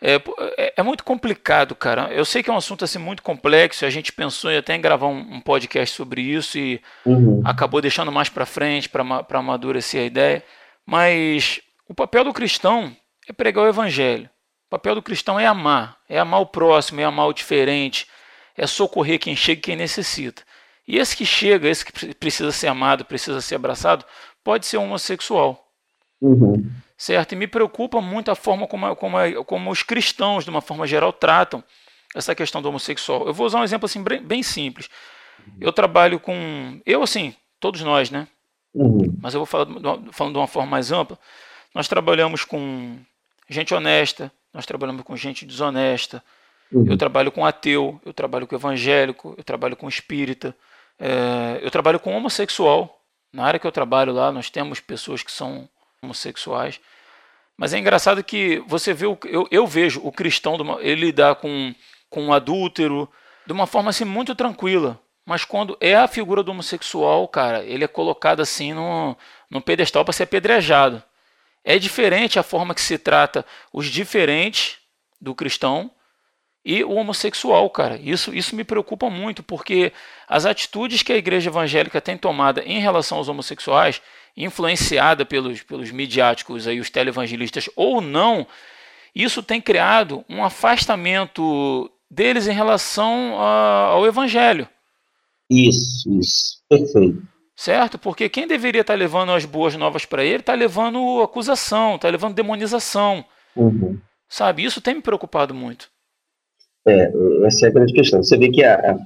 [0.06, 0.16] é,
[0.58, 2.12] é, é, muito complicado, cara.
[2.12, 3.86] Eu sei que é um assunto assim muito complexo.
[3.86, 7.42] A gente pensou em até em gravar um, um podcast sobre isso e uhum.
[7.46, 10.44] acabou deixando mais para frente para amadurecer a ideia.
[10.86, 12.94] Mas o papel do cristão
[13.30, 14.30] é pregar o evangelho.
[14.74, 18.08] O papel do cristão é amar, é amar o próximo, é amar o diferente,
[18.58, 20.42] é socorrer quem chega e quem necessita.
[20.88, 24.04] E esse que chega, esse que precisa ser amado, precisa ser abraçado,
[24.44, 25.64] pode ser homossexual.
[26.20, 27.34] Uhum certo?
[27.34, 31.14] E me preocupa muito a forma como, como, como os cristãos, de uma forma geral,
[31.14, 31.64] tratam
[32.16, 33.28] essa questão do homossexual.
[33.28, 34.90] Eu vou usar um exemplo assim bem, bem simples.
[35.60, 36.82] Eu trabalho com.
[36.86, 38.28] Eu, assim, todos nós, né?
[38.74, 39.18] Uhum.
[39.22, 39.68] Mas eu vou falar
[40.12, 41.20] falando de uma forma mais ampla.
[41.76, 42.98] Nós trabalhamos com
[43.50, 46.24] gente honesta, nós trabalhamos com gente desonesta.
[46.72, 46.86] Uhum.
[46.88, 50.56] Eu trabalho com ateu, eu trabalho com evangélico, eu trabalho com espírita,
[51.00, 53.00] é, eu trabalho com homossexual.
[53.32, 55.68] Na área que eu trabalho lá, nós temos pessoas que são
[56.02, 56.80] homossexuais.
[57.58, 61.74] Mas é engraçado que você vê, o, eu, eu vejo o cristão, ele lidar com,
[62.10, 63.10] com um adúltero
[63.46, 65.00] de uma forma assim muito tranquila.
[65.26, 69.16] Mas quando é a figura do homossexual, cara, ele é colocado assim no,
[69.50, 71.02] no pedestal para ser apedrejado.
[71.63, 74.78] É diferente a forma que se trata os diferentes
[75.19, 75.89] do cristão
[76.65, 77.99] e o homossexual, cara.
[78.02, 79.91] Isso, isso me preocupa muito, porque
[80.28, 84.02] as atitudes que a igreja evangélica tem tomada em relação aos homossexuais,
[84.36, 88.47] influenciada pelos, pelos midiáticos, aí, os televangelistas ou não,
[89.13, 94.67] isso tem criado um afastamento deles em relação a, ao evangelho.
[95.49, 97.33] Isso, isso, perfeito.
[97.56, 98.00] Certo?
[98.00, 102.34] Porque quem deveria estar levando as boas novas para ele está levando acusação, está levando
[102.34, 103.24] demonização.
[103.56, 104.00] Uhum.
[104.28, 104.63] Sabe?
[104.63, 105.89] Isso tem me preocupado muito.
[106.88, 107.12] É,
[107.46, 108.24] essa é a grande questão.
[108.24, 108.98] Você vê que a,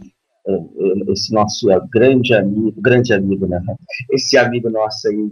[1.10, 3.62] esse nosso grande amigo, grande amigo, né?
[4.12, 5.30] Esse amigo nosso aí,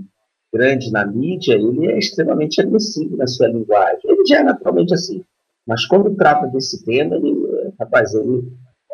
[0.54, 4.00] grande na mídia, ele é extremamente agressivo na sua linguagem.
[4.04, 5.24] Ele já é naturalmente assim.
[5.66, 7.34] Mas quando trata desse tema, ele,
[7.80, 8.44] rapaz, ele,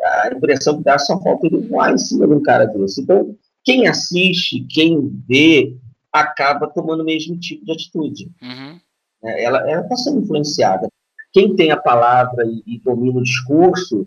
[0.02, 3.02] a impressão que dá só falta ele voar em cima de um cara desse.
[3.02, 5.76] Então, quem assiste, quem vê,
[6.12, 8.30] acaba tomando o mesmo tipo de atitude.
[8.42, 8.80] Uhum.
[9.24, 10.88] É, ela está sendo influenciada.
[11.32, 14.04] Quem tem a palavra e, e domina o discurso,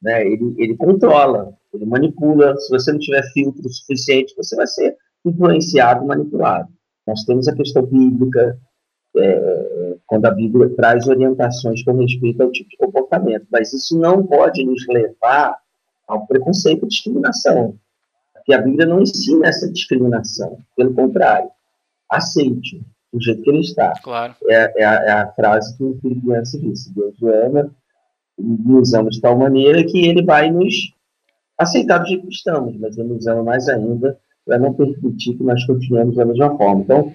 [0.00, 0.26] né?
[0.26, 2.56] Ele, ele controla, ele manipula.
[2.56, 6.68] Se você não tiver filtro suficiente, você vai ser influenciado, manipulado.
[7.06, 8.58] Nós temos a questão bíblica,
[9.16, 13.46] é, quando a Bíblia traz orientações com respeito ao tipo de comportamento.
[13.50, 15.58] Mas isso não pode nos levar
[16.08, 17.76] ao preconceito e discriminação.
[18.42, 20.58] Porque a Bíblia não ensina essa discriminação.
[20.76, 21.48] Pelo contrário,
[22.10, 23.92] aceite do jeito que ele está.
[24.02, 24.34] Claro.
[24.48, 26.92] É, é, a, é a frase que o Filipenses disse.
[26.92, 27.70] Deus ama,
[28.36, 30.92] nos ama de tal maneira que ele vai nos
[31.56, 35.44] aceitar do jeito que estamos, mas ele nos ama mais ainda para não permitir que
[35.44, 36.82] nós continuemos da mesma forma.
[36.82, 37.14] Então,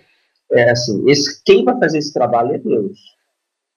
[0.52, 2.98] é assim, esse, quem vai fazer esse trabalho é Deus.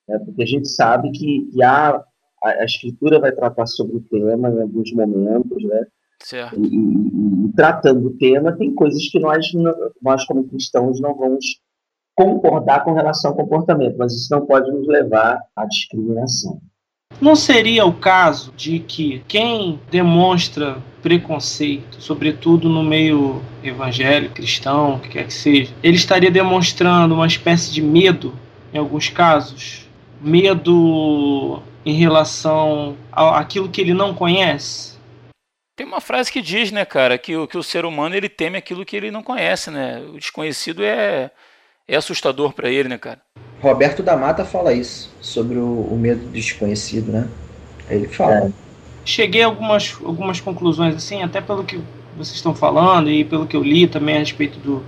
[0.06, 0.18] Né?
[0.20, 2.04] Porque a gente sabe que, que há,
[2.42, 5.86] a, a, escritura vai tratar sobre o tema em alguns momentos, né?
[6.22, 6.61] Certo.
[6.61, 9.46] E, e, e, tratando o tema, tem coisas que nós,
[10.02, 11.61] nós como cristãos, não vamos
[12.14, 16.61] concordar com relação ao comportamento, mas isso não pode nos levar à discriminação.
[17.20, 25.00] Não seria o caso de que quem demonstra preconceito, sobretudo no meio evangélico, cristão, o
[25.00, 28.35] que quer que seja, ele estaria demonstrando uma espécie de medo,
[28.72, 29.88] em alguns casos?
[30.20, 34.99] Medo em relação àquilo que ele não conhece?
[35.80, 38.58] Tem uma frase que diz, né, cara, que, o, que o ser humano ele teme
[38.58, 40.02] aquilo que ele não conhece, né?
[40.12, 41.30] O desconhecido é,
[41.88, 43.18] é assustador para ele, né, cara?
[43.62, 47.26] Roberto da Mata fala isso, sobre o, o medo do desconhecido, né?
[47.88, 48.48] Ele fala.
[48.48, 48.50] É.
[49.06, 51.80] Cheguei a algumas, algumas conclusões, assim, até pelo que
[52.14, 54.84] vocês estão falando e pelo que eu li também a respeito do,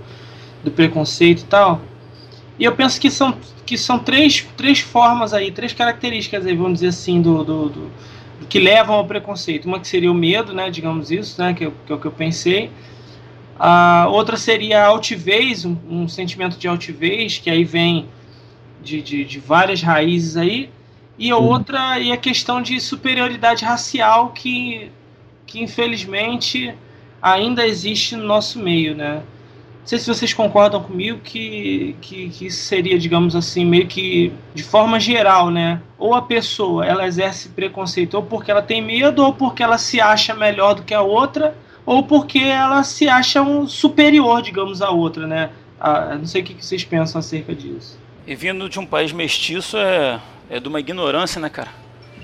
[0.63, 1.81] do preconceito e tal.
[2.59, 6.73] E eu penso que são, que são três, três formas aí, três características aí, vamos
[6.73, 7.91] dizer assim, do, do, do, do
[8.49, 9.65] que levam ao preconceito.
[9.65, 12.11] Uma que seria o medo, né, digamos isso, né, que, que é o que eu
[12.11, 12.71] pensei.
[13.57, 18.07] A outra seria a altivez, um, um sentimento de altivez, que aí vem
[18.81, 20.69] de, de, de várias raízes aí,
[21.17, 24.91] e a outra e a questão de superioridade racial que,
[25.45, 26.73] que infelizmente
[27.21, 29.21] ainda existe no nosso meio, né?
[29.83, 34.31] Não sei se vocês concordam comigo que, que, que isso seria, digamos assim, meio que
[34.55, 35.81] de forma geral, né?
[35.97, 39.99] Ou a pessoa ela exerce preconceito ou porque ela tem medo, ou porque ela se
[39.99, 41.53] acha melhor do que a outra,
[41.85, 45.49] ou porque ela se acha um superior, digamos, à outra, né?
[45.77, 47.99] Ah, não sei o que vocês pensam acerca disso.
[48.25, 50.17] E vindo de um país mestiço é,
[50.49, 51.71] é de uma ignorância, né, cara?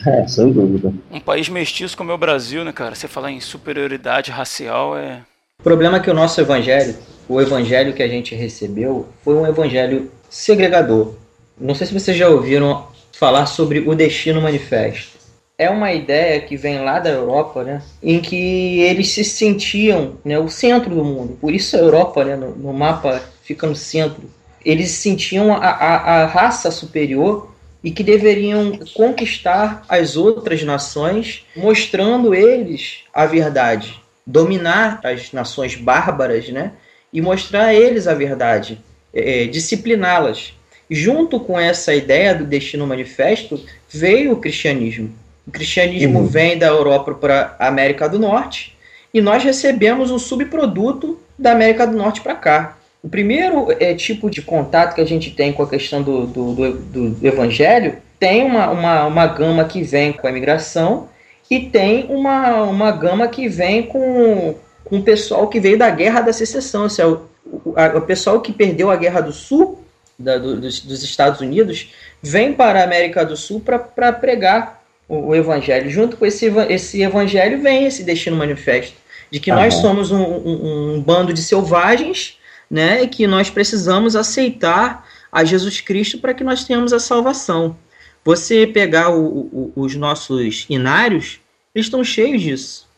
[0.07, 0.93] É, sem dúvida.
[1.11, 2.95] Um país mestiço como é o Brasil, né, cara?
[2.95, 5.23] Você falar em superioridade racial é.
[5.59, 6.95] O problema é que o nosso evangelho,
[7.29, 11.13] o evangelho que a gente recebeu, foi um evangelho segregador.
[11.57, 15.17] Não sei se vocês já ouviram falar sobre o Destino Manifesto.
[15.57, 20.39] É uma ideia que vem lá da Europa, né, em que eles se sentiam né,
[20.39, 21.37] o centro do mundo.
[21.39, 24.23] Por isso a Europa, né, no, no mapa, fica no centro
[24.63, 32.35] eles sentiam a, a, a raça superior e que deveriam conquistar as outras nações, mostrando
[32.35, 36.73] eles a verdade, dominar as nações bárbaras, né?
[37.11, 38.79] E mostrar a eles a verdade,
[39.13, 40.53] é, é discipliná-las.
[40.89, 45.13] Junto com essa ideia do destino manifesto veio o cristianismo.
[45.45, 46.27] O cristianismo uhum.
[46.27, 48.75] vem da Europa para a América do Norte
[49.13, 52.77] e nós recebemos um subproduto da América do Norte para cá.
[53.01, 56.53] O primeiro é, tipo de contato que a gente tem com a questão do, do,
[56.53, 61.07] do, do evangelho tem uma, uma, uma gama que vem com a imigração
[61.49, 64.55] e tem uma, uma gama que vem com,
[64.89, 68.41] com o pessoal que veio da guerra da secessão, seja, o, o, a, o pessoal
[68.41, 69.83] que perdeu a guerra do sul
[70.17, 75.27] da, do, dos, dos, Estados Unidos vem para a América do Sul para pregar o,
[75.27, 75.89] o, evangelho.
[75.89, 78.97] Junto com esse, esse evangelho vem esse destino manifesto
[79.31, 83.03] de que nós somos um, um, um bando de selvagens né?
[83.03, 87.75] E que nós precisamos aceitar a Jesus Cristo para que nós tenhamos a salvação.
[88.23, 91.39] Você pegar o, o, os nossos inários,
[91.73, 92.88] eles estão cheios disso.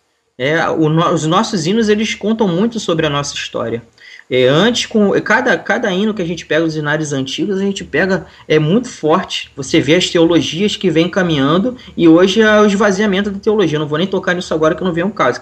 [0.43, 3.83] É, o, os nossos hinos eles contam muito sobre a nossa história.
[4.27, 7.83] É, antes, com cada, cada hino que a gente pega os inários antigos, a gente
[7.83, 9.51] pega é muito forte.
[9.55, 13.75] Você vê as teologias que vem caminhando e hoje é o esvaziamento da teologia.
[13.75, 15.41] Eu não vou nem tocar nisso agora que não vem um caso.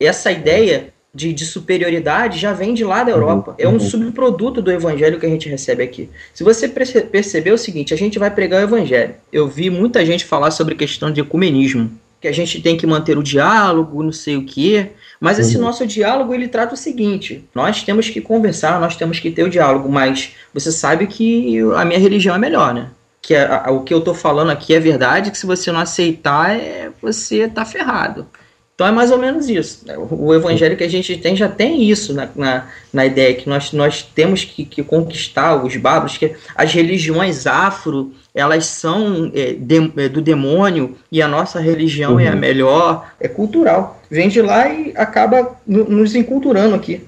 [0.00, 3.50] Essa ideia de, de, superioridade já vem de lá da Europa.
[3.50, 3.80] Uhum, é um uhum.
[3.80, 6.08] subproduto do evangelho que a gente recebe aqui.
[6.32, 9.16] Se você perceber o seguinte, a gente vai pregar o evangelho.
[9.30, 13.16] Eu vi muita gente falar sobre questão de ecumenismo, que a gente tem que manter
[13.16, 14.90] o diálogo, não sei o quê.
[15.18, 15.62] Mas esse uhum.
[15.62, 19.50] nosso diálogo ele trata o seguinte: nós temos que conversar, nós temos que ter o
[19.50, 22.90] diálogo, mas você sabe que a minha religião é melhor, né?
[23.22, 25.80] Que a, a, o que eu estou falando aqui é verdade, que se você não
[25.80, 28.26] aceitar, é, você tá ferrado.
[28.80, 29.84] Então é mais ou menos isso.
[30.10, 33.72] O evangelho que a gente tem já tem isso na, na, na ideia que nós,
[33.72, 39.92] nós temos que, que, conquistar os bárbaros, que as religiões afro elas são é, de,
[39.96, 42.20] é, do demônio e a nossa religião uhum.
[42.20, 42.38] é a uhum.
[42.38, 44.00] melhor, é cultural.
[44.10, 47.02] Vem de lá e acaba nos enculturando aqui.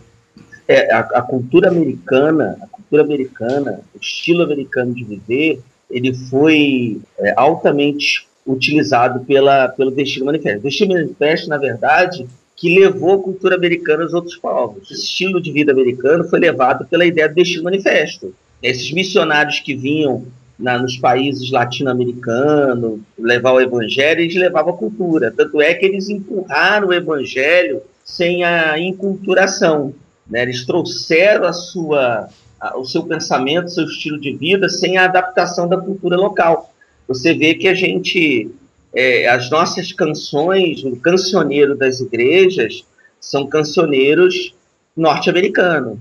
[0.66, 5.60] É, a, a cultura americana, a cultura americana, o estilo americano de viver,
[5.90, 10.60] ele foi é, altamente utilizado pela, pelo Destino Manifesto.
[10.60, 14.90] O Destino Manifesto, na verdade, que levou a cultura americana aos outros povos.
[14.90, 18.34] Esse estilo de vida americano foi levado pela ideia do Destino Manifesto.
[18.62, 20.24] Esses missionários que vinham
[20.62, 25.34] na, nos países latino-americanos levar o evangelho, eles levavam a cultura.
[25.36, 29.92] Tanto é que eles empurraram o evangelho sem a inculturação.
[30.24, 30.42] Né?
[30.42, 32.28] Eles trouxeram a sua,
[32.60, 36.72] a, o seu pensamento, seu estilo de vida, sem a adaptação da cultura local.
[37.08, 38.48] Você vê que a gente,
[38.94, 42.84] é, as nossas canções, o cancioneiro das igrejas,
[43.20, 44.54] são cancioneiros
[44.96, 45.98] norte-americanos.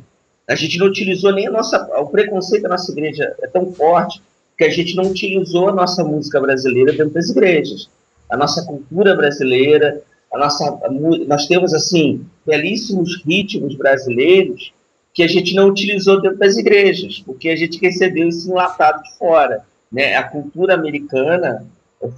[0.48, 1.84] A gente não utilizou nem a nossa.
[2.00, 4.22] O preconceito da nossa igreja é tão forte
[4.62, 7.90] que a gente não utilizou a nossa música brasileira dentro das igrejas.
[8.30, 10.92] A nossa cultura brasileira, a nossa, a,
[11.28, 14.72] nós temos assim belíssimos ritmos brasileiros
[15.16, 19.18] que a gente não utilizou dentro das igrejas, porque a gente recebeu isso enlatado de
[19.18, 19.66] fora.
[19.92, 20.16] Né?
[20.16, 21.66] A cultura americana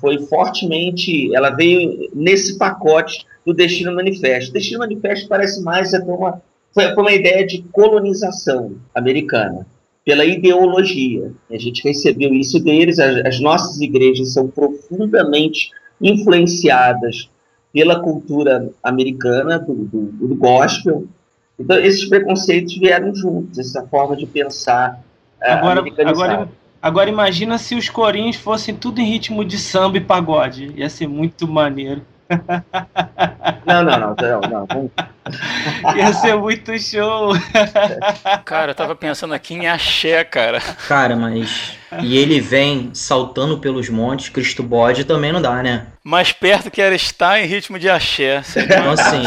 [0.01, 4.49] foi fortemente, ela veio nesse pacote do Destino Manifesto.
[4.49, 6.41] O Destino Manifesto parece mais uma,
[6.73, 9.65] foi uma ideia de colonização americana
[10.05, 11.31] pela ideologia.
[11.49, 17.29] A gente recebeu isso deles, as, as nossas igrejas são profundamente influenciadas
[17.71, 21.07] pela cultura americana, do, do, do, gospel.
[21.57, 25.01] Então, esses preconceitos vieram juntos, essa forma de pensar.
[25.41, 26.49] Uh, agora, agora,
[26.81, 30.71] agora, imagina se os corinhos fossem tudo em ritmo de samba e pagode.
[30.75, 32.01] Ia ser muito maneiro.
[33.65, 34.91] Não, não, não, não, não.
[35.95, 37.33] Ia ser muito show.
[38.43, 40.59] Cara, eu tava pensando aqui em axé, cara.
[40.87, 41.77] Cara, mas.
[42.01, 45.87] E ele vem saltando pelos montes, Cristo bode também não dá, né?
[46.03, 48.41] Mais perto que era estar em ritmo de axé.
[48.57, 49.23] Então, assim,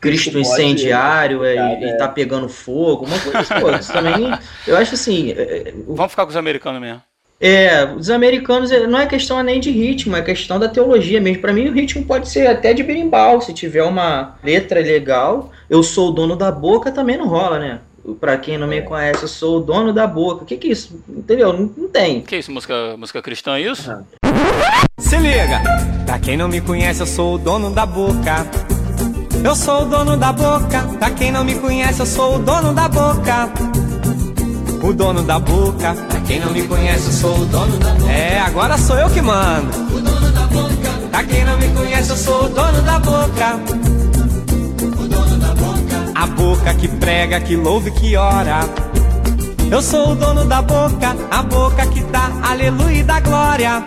[0.00, 4.30] Cristo incendiário é, e tá pegando fogo, uma coisa, pô, isso também.
[4.66, 5.32] Eu acho assim.
[5.32, 7.02] É, é, Vamos ficar com os americanos mesmo.
[7.40, 11.40] É, os americanos não é questão nem de ritmo, é questão da teologia mesmo.
[11.40, 15.52] Para mim, o ritmo pode ser até de berimbau, se tiver uma letra legal.
[15.70, 17.80] Eu sou o dono da boca, também não rola, né?
[18.20, 20.42] Para quem não me conhece, eu sou o dono da boca.
[20.42, 21.00] O que, que é isso?
[21.08, 21.52] Entendeu?
[21.52, 22.22] Não, não tem.
[22.22, 22.50] Que é isso?
[22.50, 23.90] Música, música cristã, é isso?
[23.90, 24.04] Uhum.
[24.98, 25.60] Se liga!
[26.06, 28.46] Pra quem não me conhece, eu sou o dono da boca.
[29.44, 30.88] Eu sou o dono da boca.
[30.98, 33.52] Pra quem não me conhece, eu sou o dono da boca
[34.82, 35.94] o dono da boca.
[36.08, 38.12] Pra quem não me conhece, eu sou o dono da boca.
[38.12, 39.68] É, agora sou eu que mando.
[39.94, 40.90] O dono da boca.
[41.10, 43.60] Pra quem não me conhece, eu sou o dono da boca.
[44.98, 46.12] O dono da boca.
[46.14, 48.60] A boca que prega, que louve, que ora.
[49.70, 53.84] Eu sou o dono da boca, a boca que dá aleluia e dá glória.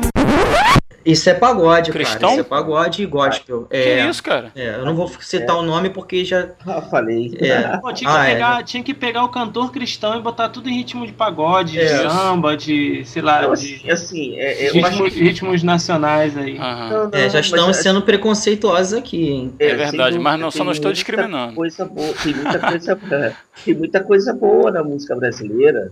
[1.06, 2.20] Isso é pagode, Cristão?
[2.20, 2.32] cara.
[2.34, 3.68] Isso é pagode e gospel.
[3.70, 4.52] É, que isso, cara?
[4.56, 5.60] É, eu não vou citar é.
[5.60, 6.50] o nome porque já.
[6.66, 7.36] Ah, falei.
[7.40, 7.78] É.
[7.80, 8.34] Pô, tinha, que ah, é.
[8.34, 8.64] pegar, é.
[8.64, 12.10] tinha que pegar o cantor cristão e botar tudo em ritmo de pagode, de é.
[12.10, 13.04] samba, de.
[13.06, 13.42] sei lá.
[13.42, 14.36] Não, de, assim,
[14.72, 16.58] ritmos, ritmos, nacionais aí.
[16.58, 19.54] Não, não, já estão sendo preconceituosos aqui, hein?
[19.60, 21.56] É, verdade, mas não, só não estou discriminando.
[21.56, 22.96] Coisa boa, tem muita coisa,
[23.66, 25.92] tem muita coisa boa na música brasileira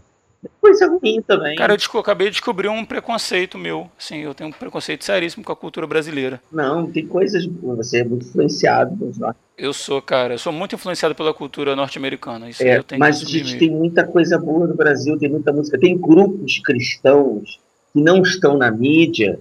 [0.61, 1.55] coisa ruim também.
[1.55, 3.89] Cara, eu acabei de descobrir um preconceito meu.
[3.97, 6.41] Sim, eu tenho um preconceito seríssimo com a cultura brasileira.
[6.51, 7.45] Não, tem coisas.
[7.45, 9.11] Você é muito influenciado
[9.57, 12.49] Eu sou, cara, eu sou muito influenciado pela cultura norte-americana.
[12.49, 15.51] Isso é, eu tenho mas a gente tem muita coisa boa no Brasil, tem muita
[15.51, 15.77] música.
[15.77, 17.59] Tem grupos cristãos
[17.93, 19.39] que não estão na mídia,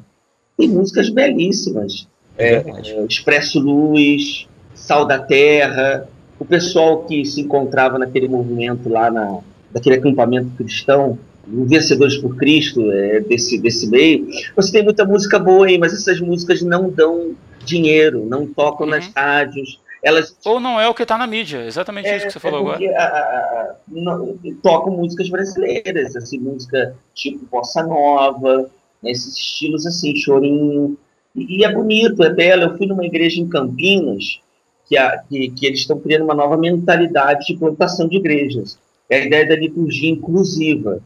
[0.57, 2.09] tem músicas belíssimas.
[2.36, 9.11] É, é, Expresso Luz, Sal da Terra, o pessoal que se encontrava naquele movimento lá
[9.11, 9.40] na,
[9.78, 11.18] daquele acampamento cristão,
[11.50, 16.20] Vencedores por Cristo, é, desse, desse meio, você tem muita música boa aí, mas essas
[16.20, 18.90] músicas não dão dinheiro, não tocam uhum.
[18.90, 19.80] nas rádios.
[20.02, 20.36] Elas...
[20.44, 22.78] Ou não é o que está na mídia, exatamente é, isso que você falou agora.
[22.96, 28.70] A, a, não, tocam músicas brasileiras, assim, música tipo bossa nova,
[29.02, 30.98] né, esses estilos assim, chorinho.
[31.34, 32.64] E, e, é bonito, é belo.
[32.64, 34.40] Eu fui numa igreja em Campinas
[34.86, 38.78] que, a, que, que eles estão criando uma nova mentalidade de plantação de igrejas
[39.09, 41.00] é a ideia da liturgia inclusiva.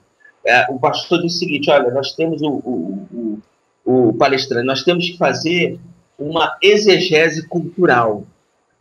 [0.44, 3.38] É, o pastor disse o seguinte: olha, nós temos o, o,
[3.84, 5.78] o, o palestrante, nós temos que fazer
[6.18, 8.24] uma exegese cultural.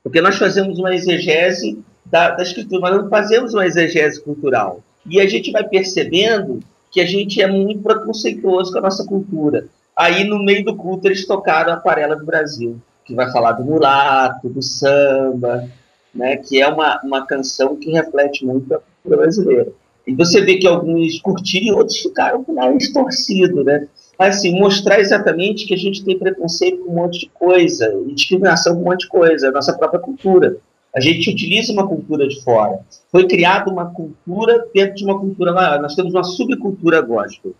[0.04, 4.82] Porque nós fazemos uma exegese da, da escritura, mas não fazemos uma exegese cultural.
[5.06, 6.60] E a gente vai percebendo
[6.92, 9.68] que a gente é muito preconceituoso com a nossa cultura.
[9.96, 13.64] Aí, no meio do culto, eles tocaram a Aquarela do Brasil, que vai falar do
[13.64, 15.70] mulato, do samba,
[16.14, 19.72] né, que é uma, uma canção que reflete muito a brasileira.
[20.06, 23.88] E você vê que alguns curtiram e outros ficaram com o nariz torcido, né?
[24.18, 28.76] Mas, assim, mostrar exatamente que a gente tem preconceito com um monte de coisa, discriminação
[28.76, 30.58] com um monte de coisa, a nossa própria cultura.
[30.94, 32.80] A gente utiliza uma cultura de fora.
[33.10, 35.82] Foi criada uma cultura dentro de uma cultura maior.
[35.82, 37.54] Nós temos uma subcultura gospel.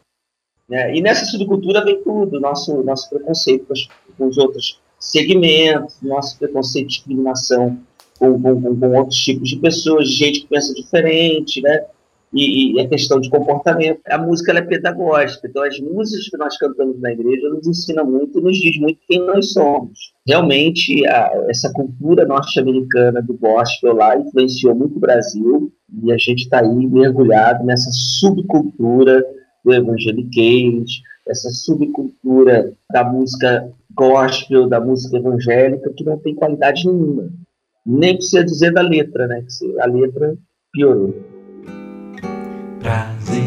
[0.68, 0.96] Né?
[0.96, 3.68] E nessa subcultura vem tudo, nosso, nosso preconceito
[4.18, 7.80] com os outros segmentos, nosso preconceito de discriminação
[8.22, 11.86] com, com, com, outros tipos de pessoas, gente que pensa diferente, né?
[12.32, 14.00] E, e a questão de comportamento.
[14.08, 18.40] A música é pedagógica, então as músicas que nós cantamos na igreja nos ensinam muito
[18.40, 20.14] e nos diz muito quem nós somos.
[20.26, 26.44] Realmente, a, essa cultura norte-americana do gospel lá influenciou muito o Brasil e a gente
[26.44, 29.26] está aí mergulhado nessa subcultura
[29.66, 37.30] do evangeliquez, essa subcultura da música gospel, da música evangélica, que não tem qualidade nenhuma.
[37.86, 39.44] Nem precisa dizer da letra, né?
[39.80, 40.36] A letra
[40.72, 41.16] piorou.
[42.80, 43.44] Brasil,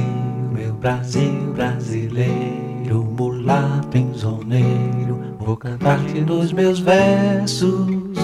[0.52, 8.14] meu Brasil brasileiro, mulato enzoneiro, vou cantar-te nos meus versos.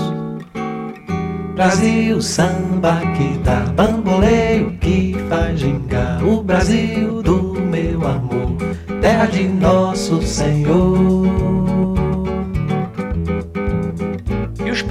[1.54, 8.56] Brasil, samba que dá bamboleio, que faz gingar o Brasil do meu amor,
[9.00, 11.20] terra de nosso Senhor.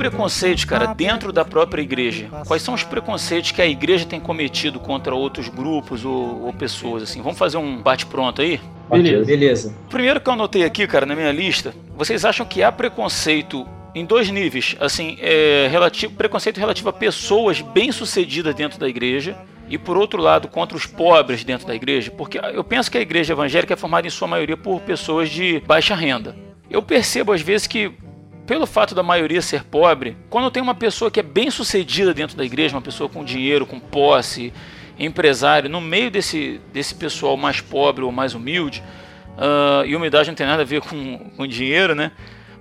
[0.09, 2.27] Preconceitos, cara, dentro da própria igreja?
[2.47, 7.03] Quais são os preconceitos que a igreja tem cometido contra outros grupos ou, ou pessoas,
[7.03, 7.21] assim?
[7.21, 8.59] Vamos fazer um bate-pronto aí?
[8.89, 9.25] Beleza.
[9.25, 9.75] Beleza.
[9.89, 14.05] Primeiro que eu anotei aqui, cara, na minha lista, vocês acham que há preconceito em
[14.05, 19.35] dois níveis, assim, é, relativo, preconceito relativo a pessoas bem-sucedidas dentro da igreja
[19.67, 23.01] e por outro lado contra os pobres dentro da igreja, porque eu penso que a
[23.01, 26.35] igreja evangélica é formada em sua maioria por pessoas de baixa renda.
[26.69, 27.91] Eu percebo às vezes que
[28.49, 32.35] pelo fato da maioria ser pobre, quando tem uma pessoa que é bem sucedida dentro
[32.35, 34.51] da igreja, uma pessoa com dinheiro, com posse,
[34.97, 38.81] empresário, no meio desse, desse pessoal mais pobre ou mais humilde,
[39.37, 42.11] uh, e humildade não tem nada a ver com, com dinheiro, né?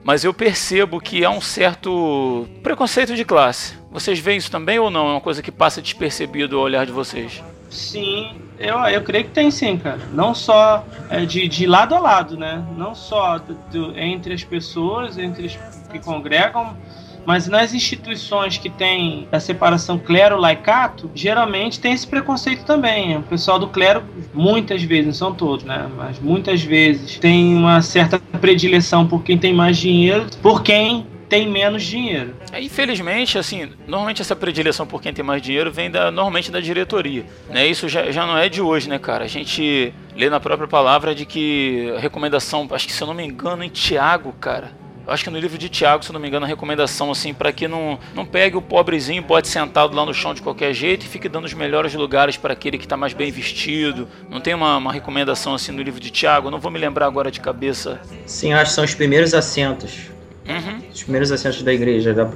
[0.04, 3.74] Mas eu percebo que há um certo preconceito de classe.
[3.90, 5.08] Vocês veem isso também ou não?
[5.08, 7.42] É uma coisa que passa despercebido ao olhar de vocês?
[7.70, 10.00] Sim, eu, eu creio que tem sim, cara.
[10.12, 12.64] Não só é, de, de lado a lado, né?
[12.76, 15.58] Não só do, do, entre as pessoas, entre os
[15.90, 16.76] que congregam,
[17.24, 23.18] mas nas instituições que tem a separação clero-laicato, geralmente tem esse preconceito também.
[23.18, 24.02] O pessoal do clero,
[24.32, 25.88] muitas vezes, não são todos, né?
[25.96, 31.48] Mas muitas vezes tem uma certa predileção por quem tem mais dinheiro, por quem tem
[31.48, 32.34] menos dinheiro.
[32.52, 36.60] É, infelizmente, assim, normalmente essa predileção por quem tem mais dinheiro vem da, normalmente da
[36.60, 37.24] diretoria.
[37.50, 37.66] Né?
[37.66, 39.24] Isso já, já não é de hoje, né, cara?
[39.24, 43.14] A gente lê na própria palavra de que a recomendação, acho que se eu não
[43.14, 44.72] me engano, em Tiago, cara.
[45.06, 47.32] Eu acho que no livro de Tiago, se eu não me engano, a recomendação assim
[47.32, 51.06] para que não, não pegue o pobrezinho, bote sentado lá no chão de qualquer jeito
[51.06, 54.06] e fique dando os melhores lugares para aquele que está mais bem vestido.
[54.28, 56.50] Não tem uma, uma recomendação assim no livro de Tiago?
[56.50, 58.02] Não vou me lembrar agora de cabeça.
[58.26, 60.10] Sim, acho que são os primeiros assentos.
[60.48, 60.80] Uhum.
[60.92, 62.28] Os primeiros assentos da igreja, da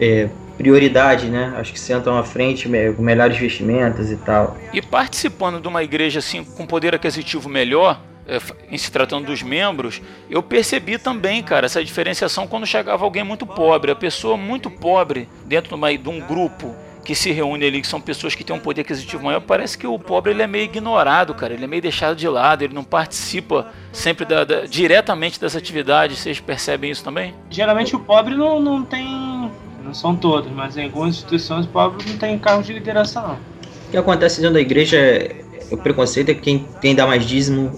[0.00, 1.52] é, prioridade, né?
[1.56, 4.56] Acho que sentam à frente com melhores vestimentas e tal.
[4.72, 8.38] E participando de uma igreja assim com poder aquisitivo melhor, é,
[8.70, 10.00] em se tratando dos membros,
[10.30, 15.28] eu percebi também, cara, essa diferenciação quando chegava alguém muito pobre, a pessoa muito pobre
[15.44, 16.74] dentro de, uma, de um grupo
[17.04, 19.86] que se reúne ali, que são pessoas que têm um poder aquisitivo maior, parece que
[19.86, 21.52] o pobre ele é meio ignorado, cara.
[21.52, 26.18] Ele é meio deixado de lado, ele não participa sempre da, da, diretamente das atividades.
[26.18, 27.34] Vocês percebem isso também?
[27.50, 29.50] Geralmente o pobre não, não tem.
[29.82, 33.34] Não são todos, mas em algumas instituições o pobre não tem cargo de liderança, não.
[33.34, 35.42] O que acontece dentro da igreja é.
[35.70, 37.72] O preconceito é quem, quem dá mais dízimo,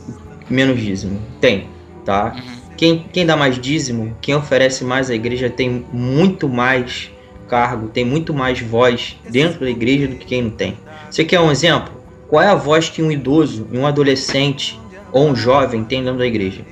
[0.51, 1.21] menos dízimo.
[1.41, 1.69] Tem,
[2.05, 2.35] tá?
[2.35, 2.65] Uhum.
[2.77, 7.14] Quem, quem dá mais dízimo, quem oferece mais à igreja tem muito mais
[7.45, 10.77] cargo, tem muito mais voz dentro da igreja do que quem não tem.
[11.11, 11.93] Você quer um exemplo?
[12.29, 14.81] Qual é a voz que um idoso, um adolescente
[15.13, 16.63] ou um jovem tem dentro da igreja?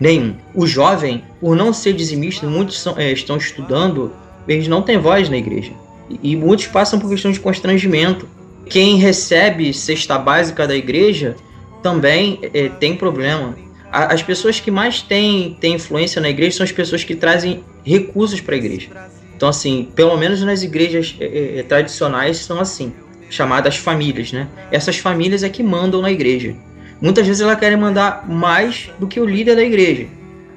[0.00, 0.34] Nenhum.
[0.54, 4.12] O jovem, por não ser dizimista, muitos são, é, estão estudando,
[4.48, 5.72] eles não têm voz na igreja.
[6.10, 8.28] E, e muitos passam por questão de constrangimento.
[8.66, 11.36] Quem recebe cesta básica da igreja
[11.82, 13.54] também é, tem problema.
[13.92, 18.40] as pessoas que mais têm, têm influência na igreja são as pessoas que trazem recursos
[18.40, 18.88] para a igreja.
[19.36, 22.92] Então, assim, pelo menos nas igrejas é, é, tradicionais são assim,
[23.28, 24.48] chamadas famílias, né?
[24.70, 26.54] Essas famílias é que mandam na igreja.
[27.00, 30.06] Muitas vezes elas querem mandar mais do que o líder da igreja.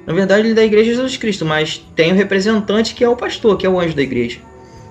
[0.06, 3.08] Na verdade, o líder da igreja é Jesus Cristo, mas tem o representante que é
[3.08, 4.38] o pastor, que é o anjo da igreja.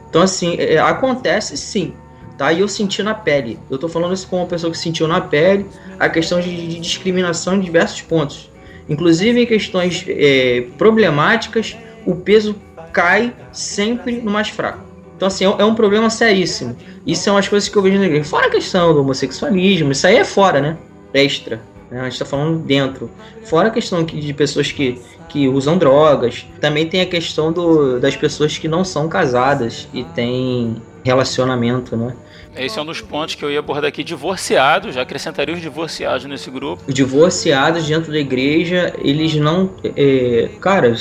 [0.10, 1.94] Então, assim, é, acontece sim,
[2.38, 2.52] tá?
[2.52, 3.58] E eu senti na pele.
[3.70, 5.66] Eu tô falando isso como uma pessoa que sentiu na pele
[6.00, 8.50] a questão de, de discriminação em diversos pontos.
[8.90, 11.76] Inclusive em questões é, problemáticas,
[12.06, 12.56] o peso
[12.98, 14.80] cai sempre no mais fraco.
[15.16, 16.76] Então, assim, é um é problema seríssimo.
[17.06, 18.24] Isso é umas coisas que eu vejo na igreja.
[18.24, 20.78] Fora a questão do homossexualismo, isso aí é fora, né?
[21.14, 21.62] Extra.
[21.92, 22.00] Né?
[22.00, 23.10] A gente está falando dentro.
[23.46, 28.16] Fora a questão de pessoas que, que usam drogas, também tem a questão do, das
[28.16, 32.16] pessoas que não são casadas e têm relacionamento, né?
[32.56, 34.04] Esse é um dos pontos que eu ia abordar aqui.
[34.04, 36.82] Divorciados, já acrescentaria os divorciados nesse grupo.
[36.88, 39.70] Os divorciados dentro da igreja, eles não.
[39.84, 40.96] É, cara,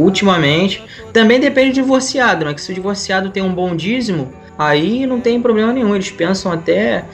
[0.00, 0.82] ultimamente.
[1.12, 2.54] Também depende do divorciado, né?
[2.54, 5.94] Que se o divorciado tem um bom dízimo, aí não tem problema nenhum.
[5.94, 7.04] Eles pensam até.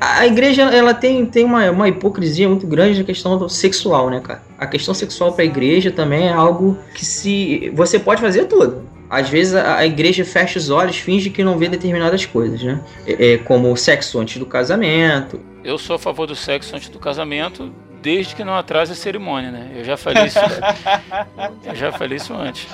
[0.00, 4.42] A igreja ela tem, tem uma, uma hipocrisia muito grande na questão sexual, né, cara?
[4.56, 8.86] A questão sexual para a igreja também é algo que se você pode fazer tudo.
[9.10, 12.80] Às vezes a, igreja fecha os olhos, finge que não vê determinadas coisas, né?
[13.06, 15.40] É, é, como o sexo antes do casamento.
[15.64, 17.72] Eu sou a favor do sexo antes do casamento,
[18.02, 19.70] desde que não atrase a cerimônia, né?
[19.74, 20.38] Eu já falei isso.
[21.64, 22.66] eu já falei isso antes.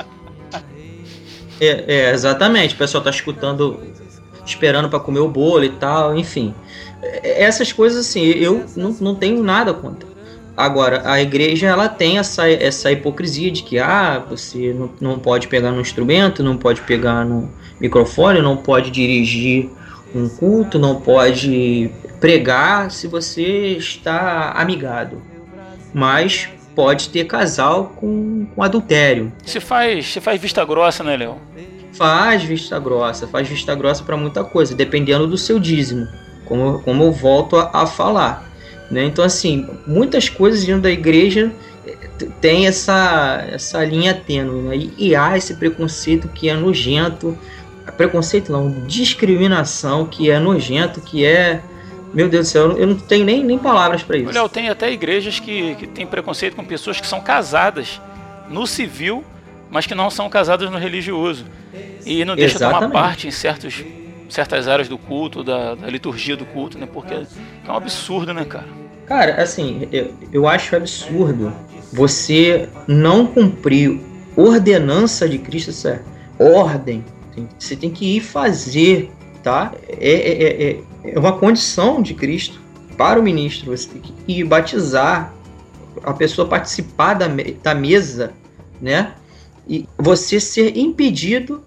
[1.60, 2.74] É, é exatamente.
[2.74, 3.80] O pessoal tá escutando,
[4.44, 6.54] esperando para comer o bolo e tal, enfim.
[7.02, 10.14] É, essas coisas assim, eu não, não tenho nada contra.
[10.56, 15.48] Agora, a igreja ela tem essa, essa hipocrisia de que ah, você não, não pode
[15.48, 17.50] pegar no instrumento, não pode pegar no
[17.80, 19.68] microfone, não pode dirigir
[20.14, 21.90] um culto, não pode
[22.24, 25.20] pregar se você está amigado.
[25.92, 29.30] Mas pode ter casal com, com adultério.
[29.44, 31.36] Se faz, se faz vista grossa, né, Léo?
[31.92, 36.08] Faz vista grossa, faz vista grossa para muita coisa, dependendo do seu dízimo,
[36.46, 38.50] como, como eu volto a, a falar.
[38.90, 39.04] Né?
[39.04, 41.52] Então, assim, muitas coisas dentro da igreja
[41.86, 42.08] eh,
[42.40, 44.76] tem essa, essa linha tênue, né?
[44.78, 47.36] e, e há esse preconceito que é nojento,
[47.98, 51.60] preconceito não, discriminação que é nojento, que é
[52.14, 54.28] meu Deus do céu, eu não tenho nem, nem palavras para isso.
[54.28, 58.00] Olha, tem até igrejas que, que têm preconceito com pessoas que são casadas
[58.48, 59.24] no civil,
[59.70, 61.44] mas que não são casadas no religioso.
[62.06, 62.92] E não deixa Exatamente.
[62.92, 63.82] tomar parte em certos,
[64.28, 66.86] certas áreas do culto, da, da liturgia do culto, né?
[66.90, 68.68] Porque é um absurdo, né, cara?
[69.06, 71.52] Cara, assim, eu, eu acho absurdo
[71.92, 74.00] você não cumprir
[74.36, 76.00] ordenança de Cristo, é
[76.38, 77.04] ordem.
[77.58, 79.10] Você tem que ir fazer,
[79.44, 79.72] tá?
[79.88, 82.58] É, é, é, é é uma condição de Cristo
[82.96, 83.76] para o ministro.
[83.76, 85.32] Você tem que ir batizar,
[86.02, 87.26] a pessoa participar da,
[87.62, 88.32] da mesa,
[88.80, 89.14] né?
[89.68, 91.62] E você ser impedido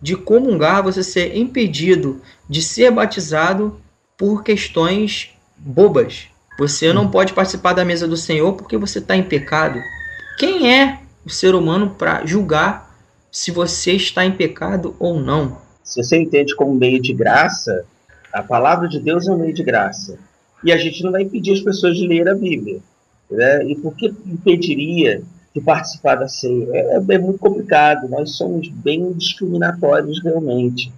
[0.00, 3.80] de comungar, você ser impedido de ser batizado
[4.16, 6.26] por questões bobas.
[6.58, 9.80] Você não pode participar da mesa do Senhor porque você está em pecado.
[10.38, 12.94] Quem é o ser humano para julgar
[13.30, 15.61] se você está em pecado ou não?
[15.82, 17.84] Se você entende como meio de graça,
[18.32, 20.18] a palavra de Deus é um meio de graça.
[20.64, 22.80] E a gente não vai impedir as pessoas de ler a Bíblia.
[23.30, 23.64] Né?
[23.66, 25.22] E por que impediria
[25.54, 26.68] de participar da ceia?
[26.72, 28.08] É, é muito complicado.
[28.08, 30.92] Nós somos bem discriminatórios realmente.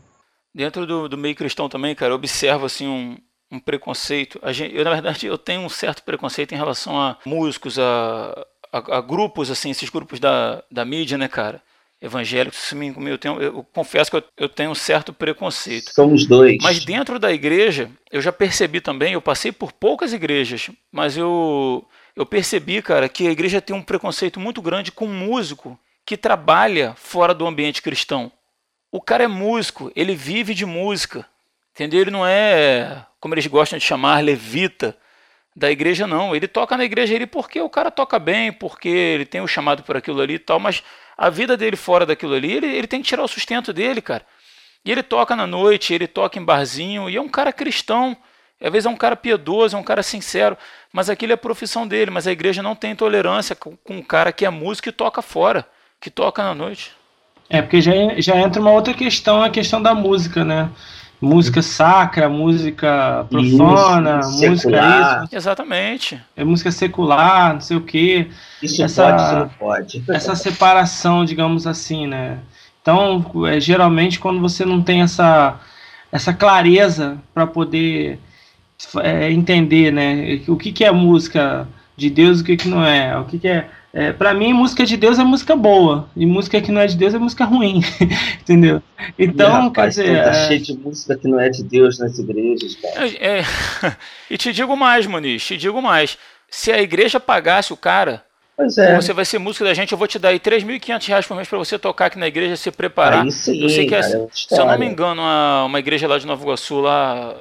[0.55, 3.17] Dentro do, do meio cristão também, cara, eu observo assim um,
[3.51, 4.39] um preconceito.
[4.53, 8.99] Gente, eu, na verdade, eu tenho um certo preconceito em relação a músicos, a, a,
[8.99, 11.61] a grupos, assim, esses grupos da, da mídia, né, cara?
[12.05, 12.71] Evangélicos,
[13.07, 15.91] eu, tenho, eu confesso que eu, eu, tenho um certo preconceito.
[15.95, 16.59] Somos dois.
[16.63, 21.83] Mas dentro da igreja, eu já percebi também, eu passei por poucas igrejas, mas eu,
[22.15, 26.95] eu percebi, cara, que a igreja tem um preconceito muito grande com músico que trabalha
[26.95, 28.31] fora do ambiente cristão.
[28.93, 31.27] O cara é músico, ele vive de música,
[31.73, 32.03] entendeu?
[32.03, 34.95] Ele não é, como eles gostam de chamar, levita
[35.55, 36.35] da igreja, não.
[36.35, 39.83] Ele toca na igreja ele porque o cara toca bem, porque ele tem o chamado
[39.83, 40.83] por aquilo ali e tal, mas
[41.17, 44.27] a vida dele fora daquilo ali, ele, ele tem que tirar o sustento dele, cara.
[44.85, 48.17] E ele toca na noite, ele toca em barzinho, e é um cara cristão.
[48.61, 50.57] Às vezes é um cara piedoso, é um cara sincero,
[50.93, 52.11] mas aquilo é a profissão dele.
[52.11, 55.23] Mas a igreja não tem tolerância com, com um cara que é músico e toca
[55.23, 55.67] fora,
[56.01, 56.93] que toca na noite.
[57.49, 60.71] É, porque já, já entra uma outra questão, a questão da música, né?
[61.21, 65.25] Música sacra, música profana, isso, música secular.
[65.25, 65.37] isso.
[65.37, 66.23] Exatamente.
[66.37, 68.29] É música secular, não sei o quê.
[68.63, 70.05] Isso essa, pode, isso não pode.
[70.09, 72.39] Essa separação, digamos assim, né?
[72.83, 75.59] Então, é, geralmente quando você não tem essa
[76.13, 78.21] essa clareza para poder
[79.03, 82.85] é, entender, né, o que, que é música de Deus e o que, que não
[82.85, 86.09] é, o que, que é é, para mim, música de Deus é música boa.
[86.17, 87.81] E música que não é de Deus é música ruim.
[88.43, 88.83] Entendeu?
[89.17, 90.25] Então, rapaz, quer dizer.
[90.25, 90.49] Tá é...
[90.49, 93.07] cheio de música que não é de Deus nas igrejas, cara.
[93.07, 93.45] É, é...
[94.29, 96.19] e te digo mais, Muniz, te digo mais.
[96.51, 98.25] Se a igreja pagasse o cara.
[98.59, 98.97] É.
[98.97, 101.49] Você vai ser músico da gente, eu vou te dar aí 3.500 reais por mês
[101.49, 103.25] para você tocar aqui na igreja, se preparar.
[103.25, 105.79] Aí sim, eu sei que, é cara, é, se eu não me engano, uma, uma
[105.81, 107.35] igreja lá de Nova Iguaçu, lá,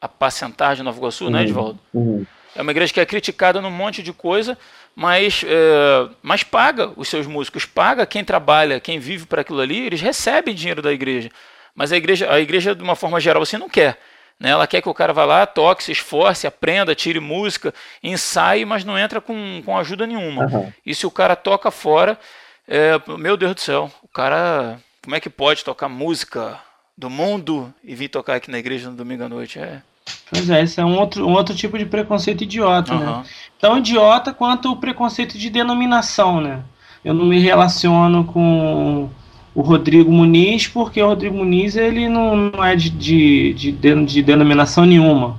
[0.00, 1.78] a Pacentar de Nova Iguaçu, né, uhum, né, Edvaldo?
[1.92, 2.26] Uhum.
[2.54, 4.56] É uma igreja que é criticada num monte de coisa,
[4.94, 9.86] mas, é, mas paga os seus músicos, paga quem trabalha, quem vive para aquilo ali,
[9.86, 11.30] eles recebem dinheiro da igreja.
[11.74, 13.98] Mas a igreja, a igreja, de uma forma geral, assim, não quer.
[14.38, 14.50] Né?
[14.50, 18.84] Ela quer que o cara vá lá, toque, se esforce, aprenda, tire música, ensaie, mas
[18.84, 20.44] não entra com, com ajuda nenhuma.
[20.44, 20.72] Aham.
[20.86, 22.18] E se o cara toca fora,
[22.68, 26.60] é, meu Deus do céu, o cara, como é que pode tocar música
[26.96, 29.58] do mundo e vir tocar aqui na igreja no domingo à noite?
[29.58, 29.82] É.
[30.30, 33.06] Pois é, esse é um outro, um outro tipo de preconceito idiota, né?
[33.06, 33.24] aham.
[33.58, 36.60] Tão idiota quanto o preconceito de denominação, né?
[37.04, 39.08] Eu não me relaciono com
[39.54, 44.04] o Rodrigo Muniz porque o Rodrigo Muniz ele não, não é de, de, de, de-
[44.04, 45.38] de denominação nenhuma.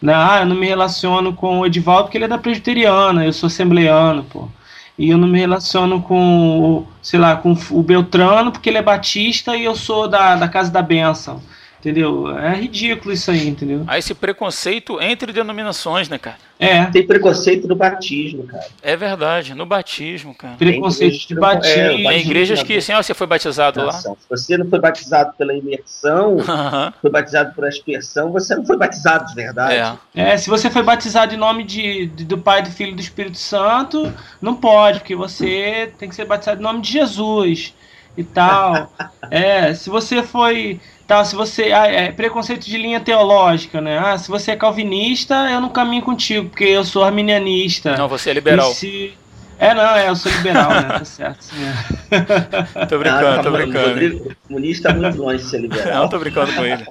[0.00, 0.14] Né?
[0.14, 3.46] Ah, eu não me relaciono com o Edivaldo porque ele é da presbiteriana, eu sou
[3.48, 4.48] assembleiano, pô.
[4.98, 8.82] E eu não me relaciono com, o, sei lá, com o Beltrano porque ele é
[8.82, 11.42] batista e eu sou da, da Casa da Bênção.
[11.86, 12.36] Entendeu?
[12.36, 13.84] É ridículo isso aí, entendeu?
[13.86, 16.36] Há esse preconceito entre denominações, né, cara?
[16.58, 18.64] É, Tem preconceito no batismo, cara.
[18.82, 20.56] É verdade, no batismo, cara.
[20.56, 21.74] preconceito de não- é, batismo.
[21.76, 23.92] Tem batismo igrejas que, assim, ó, você foi batizado lá?
[23.92, 26.38] Se você não foi batizado pela imersão,
[27.00, 29.96] foi batizado por aspersão, você não foi batizado de verdade.
[30.16, 30.32] É.
[30.32, 33.00] É, se você foi batizado em nome de, de- do Pai, do Filho e do
[33.00, 34.12] Espírito Santo,
[34.42, 37.72] não pode, porque você tem que ser batizado em nome de Jesus
[38.16, 38.92] e tal.
[39.28, 40.80] É, se você foi.
[41.06, 41.72] Tal, se você.
[41.72, 43.98] Ah, é, preconceito de linha teológica, né?
[43.98, 47.96] Ah, se você é calvinista, eu não caminho contigo, porque eu sou arminianista.
[47.96, 48.72] Não, você é liberal.
[48.72, 49.14] Se-
[49.58, 50.92] É, não, é, eu sou liberal, né?
[50.98, 51.42] Tá certo.
[51.44, 51.72] sim, é.
[52.86, 53.88] Tô Ah, brincando, tá tô brincando.
[53.88, 56.08] Rodrigo Muniz está muito longe de ser Não, liberal.
[56.08, 56.84] tô brincando com ele.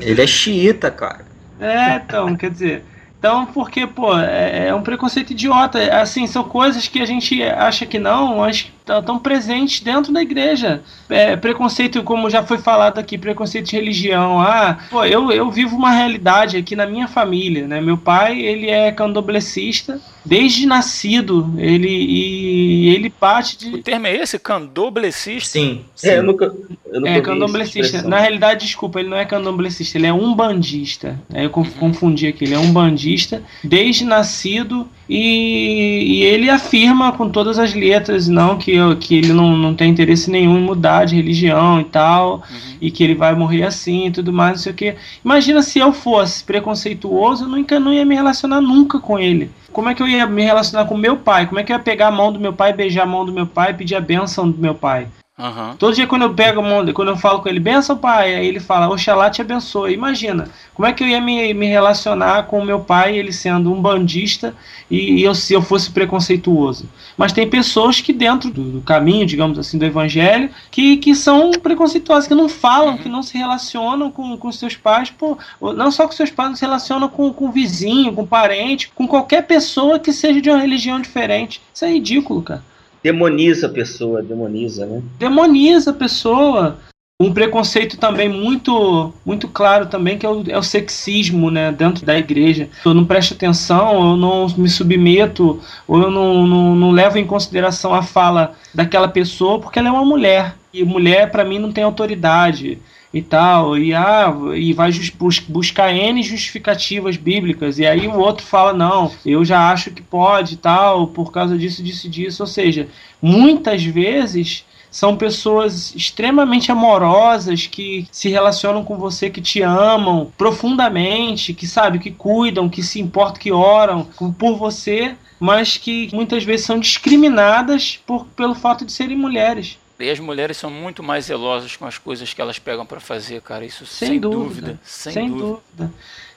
[0.00, 1.24] Ele é xiita, cara.
[1.58, 2.84] É, então, quer dizer.
[3.18, 5.78] Então, porque, pô, é, é um preconceito idiota.
[6.00, 10.82] Assim, são coisas que a gente acha que não, mas estão presentes dentro da igreja.
[11.08, 14.40] É, preconceito, como já foi falado aqui, preconceito de religião.
[14.40, 17.80] Ah, pô, eu, eu vivo uma realidade aqui na minha família, né?
[17.80, 23.82] Meu pai, ele é candomblessista, desde nascido, ele, e ele parte O de...
[23.82, 24.38] termo é esse?
[24.38, 25.50] Candomblessista?
[25.50, 26.08] Sim, sim.
[26.08, 26.54] É, eu nunca,
[26.92, 27.20] eu nunca É,
[27.62, 28.08] expressão.
[28.08, 31.20] Na realidade, desculpa, ele não é candomblessista, ele é umbandista.
[31.32, 37.28] Aí eu conf- confundi aqui, ele é umbandista, desde nascido, e, e ele afirma com
[37.28, 41.04] todas as letras, não que, eu- que ele não, não tem interesse nenhum em mudar
[41.04, 42.76] de religião e tal, Uhum.
[42.80, 44.94] e que ele vai morrer assim e tudo mais, não sei o que.
[45.24, 49.50] Imagina se eu fosse preconceituoso, eu nunca não ia me relacionar nunca com ele.
[49.72, 51.46] Como é que eu ia me relacionar com meu pai?
[51.46, 53.32] Como é que eu ia pegar a mão do meu pai, beijar a mão do
[53.32, 55.08] meu pai e pedir a bênção do meu pai?
[55.36, 55.74] Aham.
[55.76, 56.62] Todo dia quando eu pego,
[56.92, 59.92] quando eu falo com ele, benção pai, aí ele fala, Oxalá te abençoe.
[59.92, 63.72] Imagina, como é que eu ia me, me relacionar com o meu pai, ele sendo
[63.72, 64.54] um bandista,
[64.88, 66.88] e, eu, se eu fosse preconceituoso.
[67.16, 71.50] Mas tem pessoas que dentro do, do caminho, digamos assim, do evangelho, que, que são
[71.50, 75.12] preconceituosas, que não falam, que não se relacionam com, com seus pais,
[75.60, 79.42] não só com seus pais, não se relacionam com, com vizinho, com parente, com qualquer
[79.42, 81.60] pessoa que seja de uma religião diferente.
[81.74, 82.62] Isso é ridículo, cara
[83.04, 85.02] Demoniza a pessoa, demoniza, né?
[85.18, 86.78] demoniza a pessoa.
[87.20, 92.06] Um preconceito também muito muito claro também que é o, é o sexismo né, dentro
[92.06, 92.70] da igreja.
[92.82, 97.26] Eu não presto atenção, eu não me submeto, ou eu não, não, não levo em
[97.26, 100.56] consideração a fala daquela pessoa porque ela é uma mulher.
[100.72, 102.80] E mulher, para mim, não tem autoridade
[103.14, 108.44] e tal, e, ah, e vai bus- buscar N justificativas bíblicas, e aí o outro
[108.44, 112.42] fala, não, eu já acho que pode tal, por causa disso, disso disso.
[112.42, 112.88] Ou seja,
[113.22, 121.54] muitas vezes são pessoas extremamente amorosas que se relacionam com você, que te amam profundamente,
[121.54, 124.08] que sabe, que cuidam, que se importam, que oram
[124.38, 129.78] por você, mas que muitas vezes são discriminadas por, pelo fato de serem mulheres.
[129.98, 133.40] E as mulheres são muito mais zelosas com as coisas que elas pegam pra fazer,
[133.42, 133.64] cara.
[133.64, 134.44] Isso sem, Sem dúvida.
[134.48, 134.80] dúvida.
[134.82, 135.60] Sem, Sem dúvida.
[135.76, 135.94] dúvida.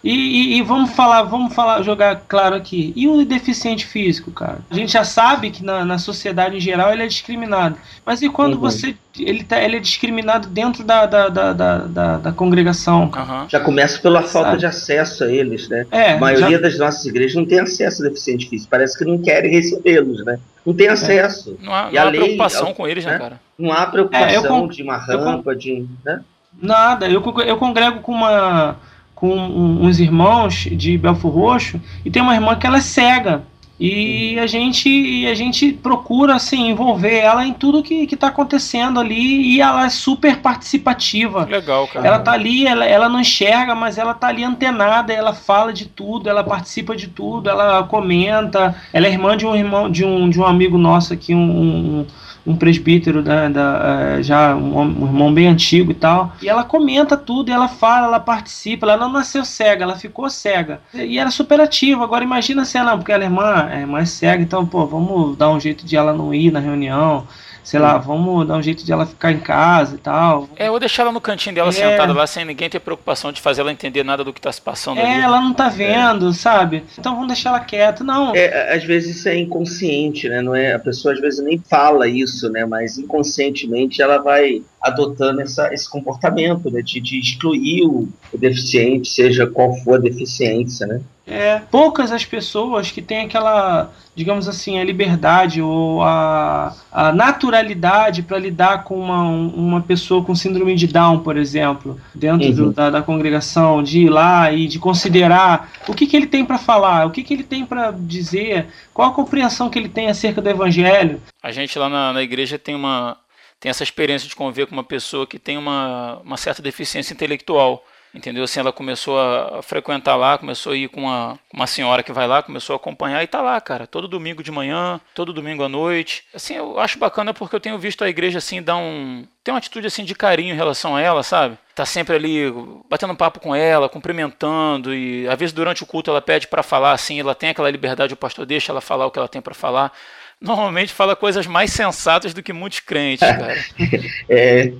[0.07, 2.93] E, e- e vamos falar, vamos falar, jogar claro aqui.
[2.95, 4.59] E o deficiente físico, cara?
[4.71, 7.75] A gente já sabe que na, na sociedade em geral ele é discriminado.
[8.05, 8.59] Mas e quando Uhum.
[8.61, 8.95] você.
[9.19, 13.09] Ele, tá, ele é discriminado dentro da, da, da, da, da- da congregação.
[13.09, 13.25] cara?
[13.25, 13.45] Aham.
[13.49, 14.59] Já começa pela falta Sabe.
[14.59, 15.85] de acesso a eles, né?
[15.91, 18.69] É, a maioria já- das nossas igrejas não tem acesso a deficiente físico.
[18.71, 20.39] Parece que não querem recebê-los, né?
[20.65, 21.57] Não tem acesso.
[21.61, 23.17] Não há, E não a há lei, preocupação é com eles, né, né?
[23.17, 23.41] cara?
[23.59, 25.85] Não há preocupação É, con- de uma con- rampa, de.
[26.05, 26.21] Né?
[26.61, 28.77] Nada, eu, eu congrego com uma
[29.17, 33.43] com uns irmãos de Belfor Roxo e tem uma irmã que ela é cega.
[33.79, 38.99] E a gente a gente procura assim envolver ela em tudo que que está acontecendo
[38.99, 41.45] ali e ela é super participativa.
[41.45, 42.07] Legal, cara.
[42.07, 45.85] Ela tá ali, ela, ela não enxerga, mas ela tá ali antenada, ela fala de
[45.85, 48.75] tudo, ela participa de tudo, ela comenta.
[48.93, 52.05] Ela é irmã de um irmão, de um, de um amigo nosso aqui, um, um,
[52.47, 56.33] um presbítero, né, da, eh, já um, um irmão bem antigo e tal.
[56.41, 58.85] E ela comenta tudo, ela fala, ela participa.
[58.85, 60.79] Ela não nasceu cega, ela ficou cega.
[60.93, 62.05] E era super ativa.
[62.05, 65.35] Agora imagina se ela, porque ela é irmã, é irmã é cega, então, pô, vamos
[65.37, 67.27] dar um jeito de ela não ir na reunião
[67.67, 70.47] sei lá, vamos dar um jeito de ela ficar em casa e tal.
[70.55, 71.73] É, ou deixar ela no cantinho dela É.
[71.73, 74.61] sentada lá sem ninguém ter preocupação de fazer ela entender nada do que tá se
[74.61, 75.09] passando ali.
[75.09, 76.85] É, ela não tá vendo, sabe?
[76.97, 78.05] Então vamos deixar ela quieta.
[78.05, 80.41] Não, É, às vezes isso é inconsciente, né?
[80.41, 82.65] Não é, a pessoa às vezes nem fala isso, né?
[82.65, 86.81] Mas inconscientemente ela vai adotando essa, esse comportamento, né?
[86.81, 91.01] De, de excluir o, o deficiente, seja qual for a deficiência, né?
[91.29, 98.23] É, poucas as pessoas que têm aquela, digamos assim, a liberdade ou a, a naturalidade
[98.23, 102.71] para lidar com uma, uma pessoa com síndrome de Down, por exemplo, dentro do- Uhum.
[102.71, 106.57] da, da congregação, de ir lá e de considerar o que, que ele tem para
[106.57, 110.41] falar, o que, que ele tem para dizer, qual a compreensão que ele tem acerca
[110.41, 111.21] do evangelho.
[111.43, 113.17] A gente lá na, na igreja tem uma
[113.59, 117.83] tem essa experiência de conviver com uma pessoa que tem uma, uma certa deficiência intelectual.
[118.13, 118.43] Entendeu?
[118.43, 122.27] Assim, ela começou a, frequentar lá, começou a ir com uma, uma senhora que vai
[122.27, 125.69] lá, começou a acompanhar e tá lá, cara, todo domingo de manhã, todo domingo à
[125.69, 126.23] noite.
[126.33, 129.59] Assim, eu acho bacana porque eu tenho visto a igreja assim dar um tem uma
[129.59, 131.57] atitude assim de carinho em relação a ela, sabe?
[131.73, 132.53] Tá sempre ali
[132.89, 136.91] batendo papo com ela, cumprimentando e às vezes durante o culto ela pede para falar
[136.91, 139.53] assim, ela tem aquela liberdade, o pastor deixa ela falar o que ela tem para
[139.53, 139.93] falar.
[140.39, 143.55] Normalmente fala coisas mais sensatas do que muitos crentes, cara.
[144.29, 144.73] É,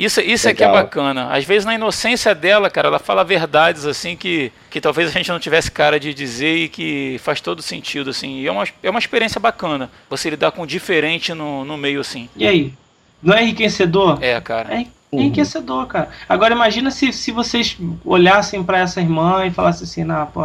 [0.00, 1.28] Isso, isso é que é bacana.
[1.30, 5.30] Às vezes, na inocência dela, cara, ela fala verdades assim que, que talvez a gente
[5.30, 8.38] não tivesse cara de dizer e que faz todo sentido, assim.
[8.40, 12.00] E é uma, é uma experiência bacana você lidar com o diferente no, no meio,
[12.00, 12.30] assim.
[12.34, 12.72] E aí?
[13.22, 14.16] Não é enriquecedor?
[14.22, 14.74] É, cara.
[14.74, 16.08] É enriquecedor, cara.
[16.26, 20.42] Agora imagina se, se vocês olhassem pra essa irmã e falassem assim, não, pô,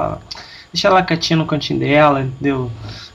[0.73, 2.69] deixa ela quietinha no cantinho dela, entendeu?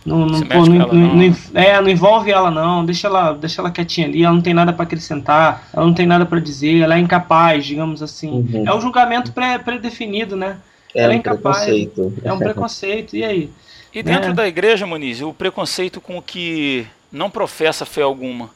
[0.05, 1.35] Não, não, pô, não, ela, não- não.
[1.55, 4.73] é, não envolve ela não, deixa ela, deixa ela quietinha ali, ela não tem nada
[4.73, 8.31] pra acrescentar, ela não tem nada pra dizer, ela é incapaz, digamos assim.
[8.31, 8.65] Uhum.
[8.67, 10.57] É um julgamento pré- pré-definido, né?
[10.95, 11.59] é Ela é um incapaz.
[11.59, 12.15] preconceito.
[12.25, 13.15] É um preconceito.
[13.17, 13.51] E aí?
[13.95, 14.35] E dentro É.
[14.35, 18.49] da igreja, Muniz, o preconceito com o que não professa fé alguma,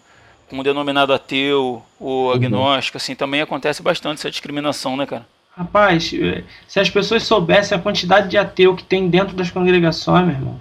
[0.48, 5.26] com o denominado ateu ou agnóstico, assim, também acontece bastante essa discriminação, né, cara?
[5.56, 10.24] Rapaz, eh, se as pessoas soubessem a quantidade de ateu que tem dentro das congregações,
[10.26, 10.60] meu irmão.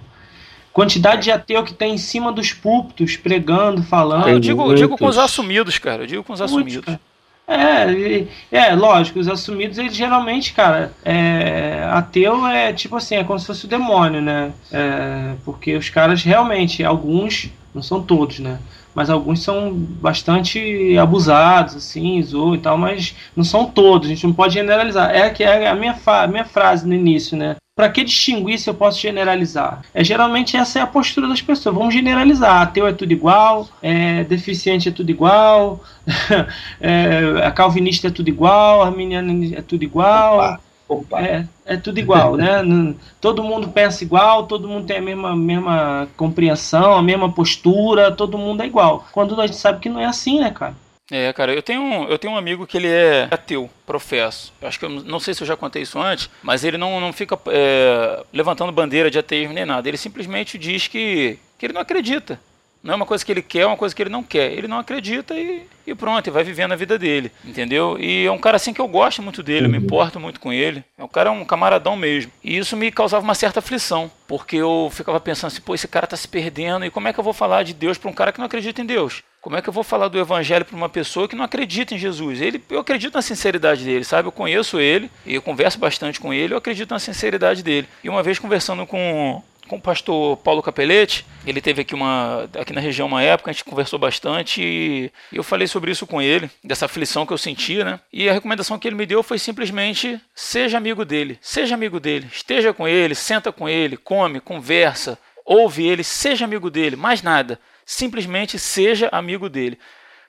[0.74, 4.26] Quantidade de ateu que tem em cima dos púlpitos, pregando, falando.
[4.26, 6.02] Ah, eu digo, eu digo com os assumidos, cara.
[6.02, 6.84] Eu digo com os Putz, assumidos.
[6.84, 7.00] cara.
[7.46, 13.38] É, é, lógico, os assumidos, eles geralmente, cara, é, ateu é tipo assim, é como
[13.38, 14.50] se fosse o demônio, né?
[14.72, 18.58] É, porque os caras realmente, alguns, não são todos, né?
[18.94, 24.26] Mas alguns são bastante abusados, assim, zoam e tal, mas não são todos, a gente
[24.26, 25.10] não pode generalizar.
[25.10, 27.56] É que é a minha, a minha frase no início, né?
[27.76, 29.82] Pra que distinguir se eu posso generalizar?
[29.92, 31.74] É geralmente essa é a postura das pessoas.
[31.74, 32.62] Vamos generalizar.
[32.62, 35.82] Ateu é tudo igual, é, deficiente é tudo igual,
[36.80, 40.36] é, a calvinista é tudo igual, a arminiana é tudo igual.
[40.36, 41.20] Opa, opa.
[41.22, 42.62] É, é tudo igual, né?
[43.20, 48.36] Todo mundo pensa igual, todo mundo tem a mesma, mesma compreensão, a mesma postura, todo
[48.36, 49.06] mundo é igual.
[49.12, 50.74] Quando a gente sabe que não é assim, né, cara?
[51.10, 54.52] É, cara, eu tenho, um- eu tenho um amigo que ele é ateu, professo.
[54.60, 56.78] Eu acho que eu não- não sei se eu já contei isso antes, mas ele
[56.78, 59.86] não, não fica é, levantando bandeira de ateísmo nem nada.
[59.86, 62.40] Ele simplesmente diz que, que ele não acredita.
[62.84, 64.52] Não é uma coisa que ele quer, é uma coisa que ele não quer.
[64.52, 67.96] Ele não acredita e, e pronto, e vai vivendo a vida dele, entendeu?
[67.98, 70.52] E é um cara assim que eu gosto muito dele, eu me importo muito com
[70.52, 70.84] ele.
[70.98, 72.30] É um cara, um camaradão mesmo.
[72.44, 76.06] E isso me causava uma certa aflição, porque eu ficava pensando assim, pô, esse cara
[76.06, 78.30] tá se perdendo, e como é que eu vou falar de Deus para um cara
[78.30, 79.22] que não acredita em Deus?
[79.40, 81.98] Como é que eu vou falar do evangelho para uma pessoa que não acredita em
[81.98, 82.40] Jesus?
[82.40, 84.26] Ele, eu acredito na sinceridade dele, sabe?
[84.28, 87.86] Eu conheço ele e eu converso bastante com ele, eu acredito na sinceridade dele.
[88.02, 92.72] E uma vez conversando com com o pastor Paulo Capelletti, ele teve aqui uma aqui
[92.72, 96.50] na região uma época, a gente conversou bastante e eu falei sobre isso com ele,
[96.62, 98.00] dessa aflição que eu sentia, né?
[98.12, 102.28] E a recomendação que ele me deu foi simplesmente seja amigo dele, seja amigo dele,
[102.32, 107.58] esteja com ele, senta com ele, come, conversa, ouve ele, seja amigo dele, mais nada,
[107.84, 109.78] simplesmente seja amigo dele.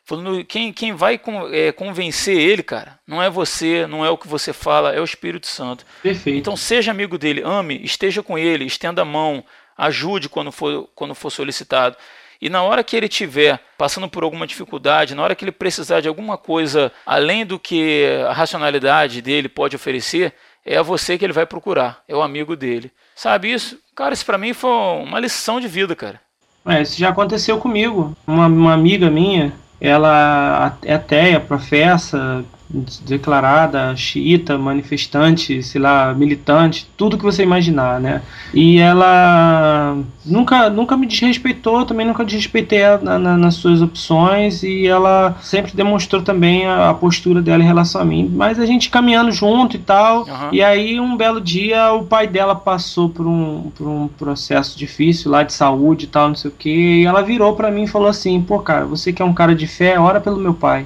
[0.05, 4.17] Falando, quem, quem vai con- é, convencer ele, cara, não é você, não é o
[4.17, 5.83] que você fala, é o Espírito Santo.
[6.03, 6.37] Perfeito.
[6.37, 9.43] Então seja amigo dele, ame, esteja com ele, estenda a mão,
[9.75, 11.97] ajude quando for, quando for solicitado.
[12.39, 16.01] E na hora que ele estiver passando por alguma dificuldade, na hora que ele precisar
[16.01, 20.33] de alguma coisa além do que a racionalidade dele pode oferecer,
[20.63, 22.91] é a você que ele vai procurar, é o amigo dele.
[23.15, 23.79] Sabe isso?
[23.95, 26.19] Cara, isso pra mim foi uma lição de vida, cara.
[26.67, 28.15] É, isso já aconteceu comigo.
[28.27, 37.17] Uma, uma amiga minha, ela é ateia, professa, declarada xiita, manifestante, sei lá, militante, tudo
[37.17, 38.21] que você imaginar, né?
[38.53, 44.87] E ela nunca, nunca me desrespeitou, também nunca desrespeitei ela na, nas suas opções e
[44.87, 48.31] ela sempre demonstrou também a, a, postura dela em relação a mim.
[48.33, 50.49] Mas a gente caminhando junto e tal, uhum.
[50.51, 55.29] e aí um belo dia o pai dela passou por um, por um processo difícil
[55.29, 57.87] lá de saúde e tal, não sei o que, e ela virou para mim e
[57.87, 60.85] falou assim, pô cara, você que é um cara de fé, ora pelo meu pai.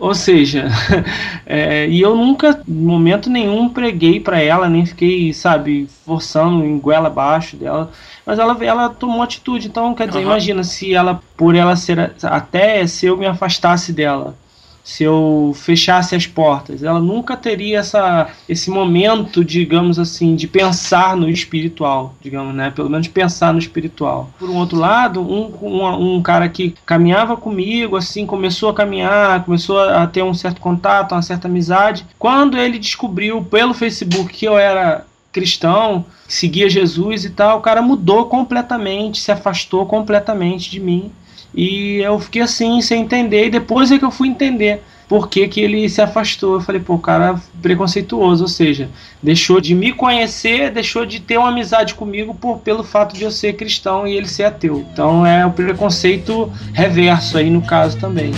[0.00, 0.66] Ou seja,
[1.44, 6.78] é, e eu nunca, em momento nenhum, preguei para ela, nem fiquei, sabe, forçando em
[6.78, 7.92] goela abaixo dela.
[8.24, 9.68] Mas ela, ela tomou atitude.
[9.68, 10.24] Então, quer dizer, uhum.
[10.24, 12.12] imagina se ela, por ela ser.
[12.22, 14.34] Até se eu me afastasse dela
[14.82, 16.82] se eu fechasse as portas.
[16.82, 22.70] Ela nunca teria essa, esse momento, digamos assim, de pensar no espiritual, digamos, né?
[22.70, 24.30] Pelo menos pensar no espiritual.
[24.38, 29.44] Por um outro lado, um, um, um cara que caminhava comigo, assim, começou a caminhar,
[29.44, 32.06] começou a ter um certo contato, uma certa amizade.
[32.18, 37.80] Quando ele descobriu pelo Facebook que eu era cristão, seguia Jesus e tal, o cara
[37.80, 41.12] mudou completamente, se afastou completamente de mim
[41.54, 43.46] e eu fiquei assim, sem entender.
[43.46, 46.54] E depois é que eu fui entender por que, que ele se afastou.
[46.54, 48.88] Eu falei, pô, o cara é preconceituoso, ou seja,
[49.20, 53.30] deixou de me conhecer, deixou de ter uma amizade comigo por, pelo fato de eu
[53.30, 54.86] ser cristão e ele ser ateu.
[54.92, 58.30] Então é o preconceito reverso aí no caso também.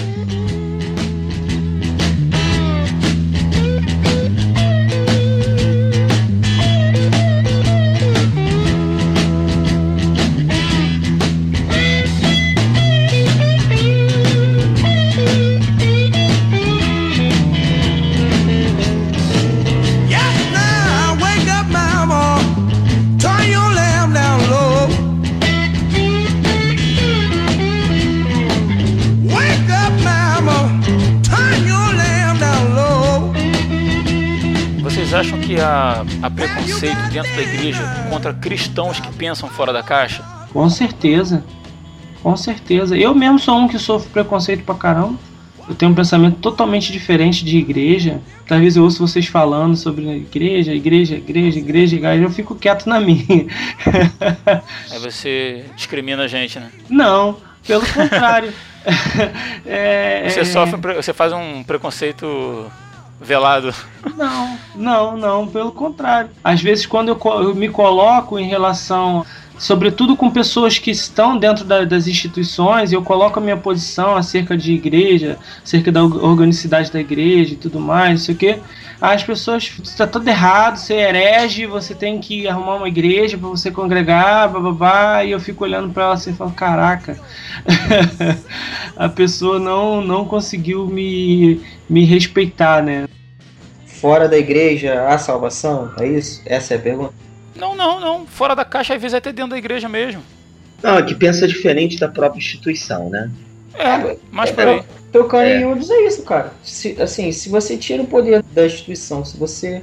[37.12, 40.22] Dentro da igreja contra cristãos que pensam fora da caixa?
[40.52, 41.44] Com certeza.
[42.22, 42.96] Com certeza.
[42.96, 45.18] Eu mesmo sou um que sofre preconceito pra caramba.
[45.68, 48.20] Eu tenho um pensamento totalmente diferente de igreja.
[48.46, 52.22] Talvez eu ouço vocês falando sobre igreja, igreja, igreja, igreja, igreja.
[52.22, 53.46] Eu fico quieto na minha.
[54.90, 56.70] Aí você discrimina a gente, né?
[56.88, 57.36] Não,
[57.66, 58.52] pelo contrário.
[59.66, 62.70] é, você sofre, você faz um preconceito
[63.22, 63.74] velado.
[64.16, 66.30] Não, não, não, pelo contrário.
[66.42, 69.24] Às vezes, quando eu, eu me coloco em relação
[69.62, 74.56] sobretudo com pessoas que estão dentro da, das instituições, eu coloco a minha posição acerca
[74.56, 78.58] de igreja, acerca da organicidade da igreja e tudo mais, não sei o que.
[79.00, 83.48] As pessoas, está tudo errado, você é herege, você tem que arrumar uma igreja para
[83.48, 87.16] você congregar, bababá, e eu fico olhando para ela assim e falo, caraca,
[88.96, 93.08] a pessoa não, não conseguiu me, me respeitar, né?
[93.86, 95.92] Fora da igreja há salvação?
[96.00, 96.42] É isso?
[96.44, 97.21] Essa é a pergunta?
[97.62, 98.26] Não, não, não.
[98.26, 100.20] Fora da caixa, às vezes é até dentro da igreja mesmo.
[100.82, 103.30] Não, é que pensa diferente da própria instituição, né?
[103.76, 104.82] É, mas é, por aí.
[105.12, 105.62] Tocando é.
[105.62, 106.52] em dizer isso, cara.
[106.64, 109.80] Se, assim, se você tira o poder da instituição, se você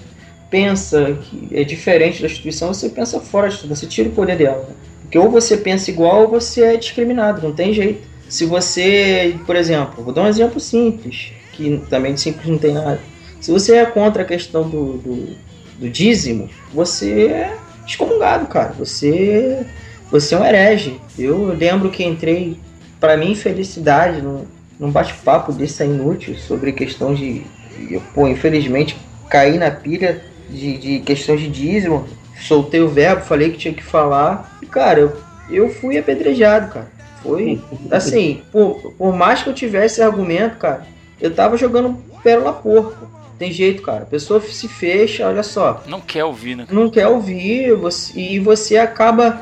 [0.50, 4.70] pensa que é diferente da instituição, você pensa fora, você tira o poder dela.
[5.04, 8.06] Porque ou você pensa igual ou você é discriminado, não tem jeito.
[8.28, 12.74] Se você, por exemplo, vou dar um exemplo simples, que também de simples não tem
[12.74, 13.00] nada.
[13.40, 15.36] Se você é contra a questão do, do,
[15.80, 17.58] do dízimo, você é
[17.90, 18.74] excomungado, cara.
[18.78, 19.66] Você,
[20.12, 21.00] você é um herege.
[21.18, 22.58] Eu lembro que entrei,
[23.00, 24.46] para mim, felicidade, num,
[24.80, 27.44] num bate-papo desse inútil sobre questão de.
[27.90, 28.98] Eu, pô, infelizmente,
[29.30, 32.08] caí na pilha de, de questões de dízimo.
[32.40, 34.58] Soltei o verbo, falei que tinha que falar.
[34.62, 35.18] E, cara, eu,
[35.50, 36.88] eu fui apedrejado, cara.
[37.22, 37.62] Foi
[37.92, 40.86] assim, por, por mais que eu tivesse argumento, cara,
[41.20, 43.19] eu tava jogando pérola porco.
[43.40, 44.04] Tem jeito, cara.
[44.04, 45.82] A pessoa se fecha, olha só.
[45.88, 46.68] Não quer ouvir, né?
[46.70, 49.40] Não quer ouvir, você, e você acaba.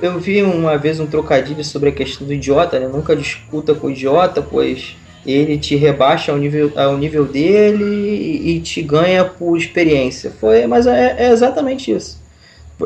[0.00, 2.86] Eu vi uma vez um trocadilho sobre a questão do idiota, né?
[2.86, 8.56] Nunca discuta com o idiota, pois ele te rebaixa ao nível, ao nível dele e,
[8.56, 10.30] e te ganha por experiência.
[10.30, 12.22] Foi, mas é, é, exatamente isso.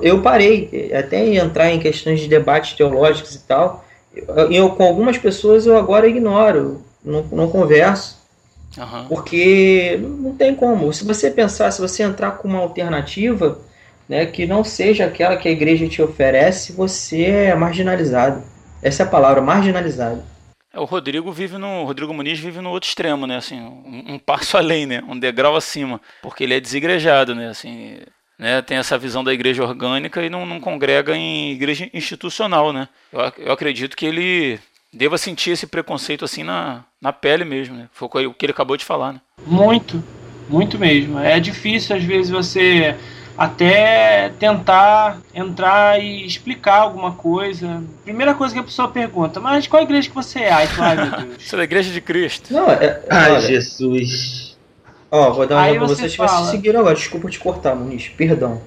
[0.02, 3.84] Eu parei, até em entrar em questões de debates teológicos e tal.
[4.14, 8.16] Eu, eu com algumas pessoas eu agora ignoro, não, não converso
[8.76, 9.08] Uhum.
[9.08, 10.92] Porque não tem como.
[10.92, 13.58] Se você pensar, se você entrar com uma alternativa
[14.08, 18.42] né, que não seja aquela que a igreja te oferece, você é marginalizado.
[18.82, 20.22] Essa é a palavra, marginalizado.
[20.72, 21.82] É, o Rodrigo vive no.
[21.82, 23.38] O Rodrigo Muniz vive no outro extremo, né?
[23.38, 25.02] Assim, um, um, passo além, né?
[25.08, 26.00] Um degrau acima.
[26.22, 27.48] Porque ele é desigrejado, né?
[27.48, 27.98] Assim,
[28.38, 28.60] né?
[28.62, 32.88] Tem essa visão da igreja orgânica e não, não congrega em igreja institucional, né?
[33.12, 34.60] Eu, eu acredito que ele
[34.92, 37.88] deva sentir esse preconceito assim na, na pele mesmo, né?
[37.92, 39.20] Foi o que ele acabou de falar, né?
[39.46, 40.02] Muito,
[40.48, 41.18] muito mesmo.
[41.18, 42.96] É difícil às vezes você
[43.36, 47.82] até tentar entrar e explicar alguma coisa.
[48.02, 50.52] Primeira coisa que a pessoa pergunta, mas qual igreja que você é?
[50.52, 51.44] Ai, ai meu Deus.
[51.44, 52.52] Sou da igreja de Cristo.
[52.52, 54.56] Não, é, Ai, olha, Jesus.
[55.10, 56.50] Ó, vou dar um exemplo pra você vocês que vocês fala.
[56.50, 56.94] seguiram agora.
[56.94, 58.60] Desculpa te cortar, Muniz, perdão.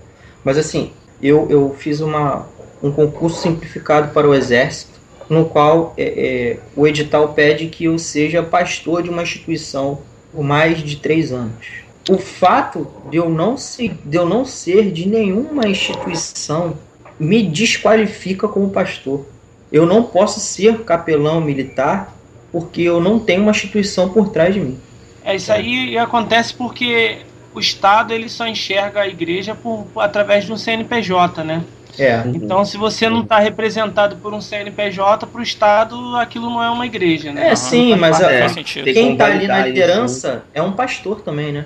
[0.43, 2.47] Mas assim, eu, eu fiz uma,
[2.81, 4.88] um concurso simplificado para o Exército,
[5.29, 9.99] no qual é, é, o edital pede que eu seja pastor de uma instituição
[10.31, 11.67] por mais de três anos.
[12.09, 16.75] O fato de eu não ser, de eu não ser de nenhuma instituição
[17.19, 19.25] me desqualifica como pastor.
[19.71, 22.15] Eu não posso ser capelão militar
[22.51, 24.79] porque eu não tenho uma instituição por trás de mim.
[25.23, 27.19] É isso aí acontece porque
[27.53, 31.63] o Estado ele só enxerga a igreja por, através de um CNPJ, né?
[31.99, 32.23] É.
[32.27, 36.69] Então, se você não está representado por um CNPJ, para o Estado aquilo não é
[36.69, 37.49] uma igreja, né?
[37.49, 38.47] É, sim, mas a- É,
[38.93, 41.65] quem está ali na liderança é um pastor também, né?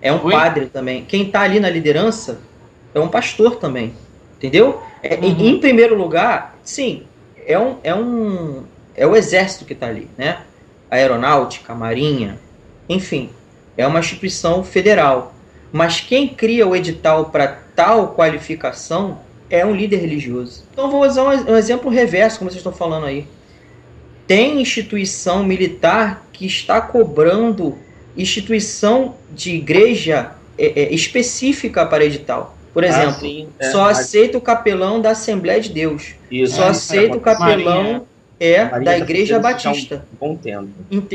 [0.00, 0.32] É um Oi?
[0.32, 1.04] padre também.
[1.04, 2.40] Quem está ali na liderança
[2.94, 3.92] é um pastor também.
[4.36, 4.80] Entendeu?
[5.02, 5.48] É, em- Uhum.
[5.48, 7.02] Em primeiro lugar, sim,
[7.46, 8.62] é um, é um
[8.96, 10.38] é o exército que está ali, né?
[10.90, 12.38] A aeronáutica, a marinha,
[12.88, 13.30] enfim,
[13.76, 15.34] é uma instituição federal.
[15.72, 19.18] Mas quem cria o edital para tal qualificação
[19.50, 20.62] é um líder religioso.
[20.72, 23.26] Então vou usar um, um exemplo reverso, como vocês estão falando aí.
[24.26, 27.76] Tem instituição militar que está cobrando
[28.16, 32.56] instituição de igreja é, é, específica para edital.
[32.74, 36.14] Por Ah, exemplo, sim, é, só aceita o capelão da Assembleia de Deus.
[36.30, 38.02] Isso, Só aceita o capelão Marinha.
[38.38, 40.04] é Marinha da Igreja Batista.
[40.20, 40.68] Um bom tempo.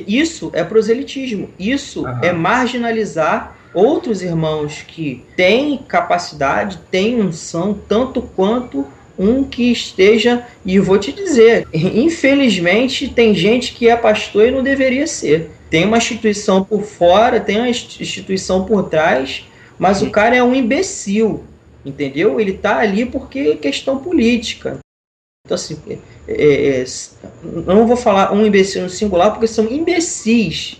[0.08, 1.50] Isso é proselitismo.
[1.60, 2.20] Isso Aham.
[2.24, 8.86] é marginalizar outros irmãos que têm capacidade, têm unção, tanto quanto
[9.18, 10.46] um que esteja.
[10.66, 15.52] E vou te dizer, infelizmente, tem gente que é pastor e não deveria ser.
[15.70, 19.44] Tem uma instituição por fora, tem uma inst- instituição por trás,
[19.80, 21.44] mas o cara é um imbecil.
[21.86, 22.40] Entendeu?
[22.40, 24.80] Ele tá ali porque é questão política.
[25.46, 25.98] Então, assim, é-
[26.28, 26.86] é- é,
[27.66, 30.78] não vou falar um imbecil no singular, porque são imbecis.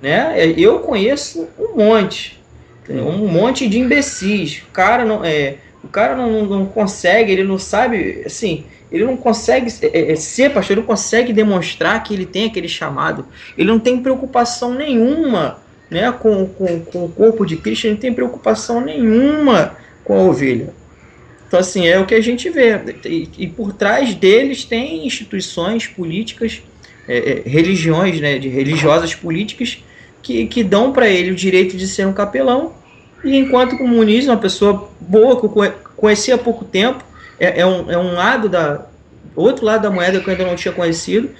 [0.00, 0.32] Né?
[0.36, 2.40] É, Eu conheço um monte.
[2.88, 4.62] Um monte de imbecis.
[4.68, 9.16] O cara não, é, o cara não, não consegue, ele não sabe, assim, ele não
[9.16, 13.26] consegue é, é, ser pastor, ele não consegue demonstrar que ele tem aquele chamado.
[13.56, 15.58] Ele não tem preocupação nenhuma
[15.90, 20.22] né, com, com, com o corpo de Cristo, ele não tem preocupação nenhuma com a
[20.22, 20.72] ovelha.
[21.46, 22.78] Então, assim, é o que a gente vê.
[23.04, 26.62] E, e por trás deles tem instituições políticas,
[27.08, 29.82] é, é, religiões, né, de religiosas políticas,
[30.22, 32.72] que, que dão para ele o direito de ser um capelão.
[33.24, 37.04] E enquanto o Muniz, uma pessoa boa, que eu conhe- conheci há pouco tempo,
[37.38, 38.86] é, é um, é um lado da.
[39.36, 41.30] outro lado da moeda que eu ainda não tinha conhecido.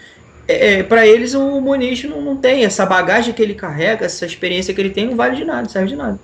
[0.49, 4.75] É, para eles, o Muniz não, não tem essa bagagem que ele carrega, essa experiência
[4.75, 6.19] que ele tem, não vale de nada, serve de nada.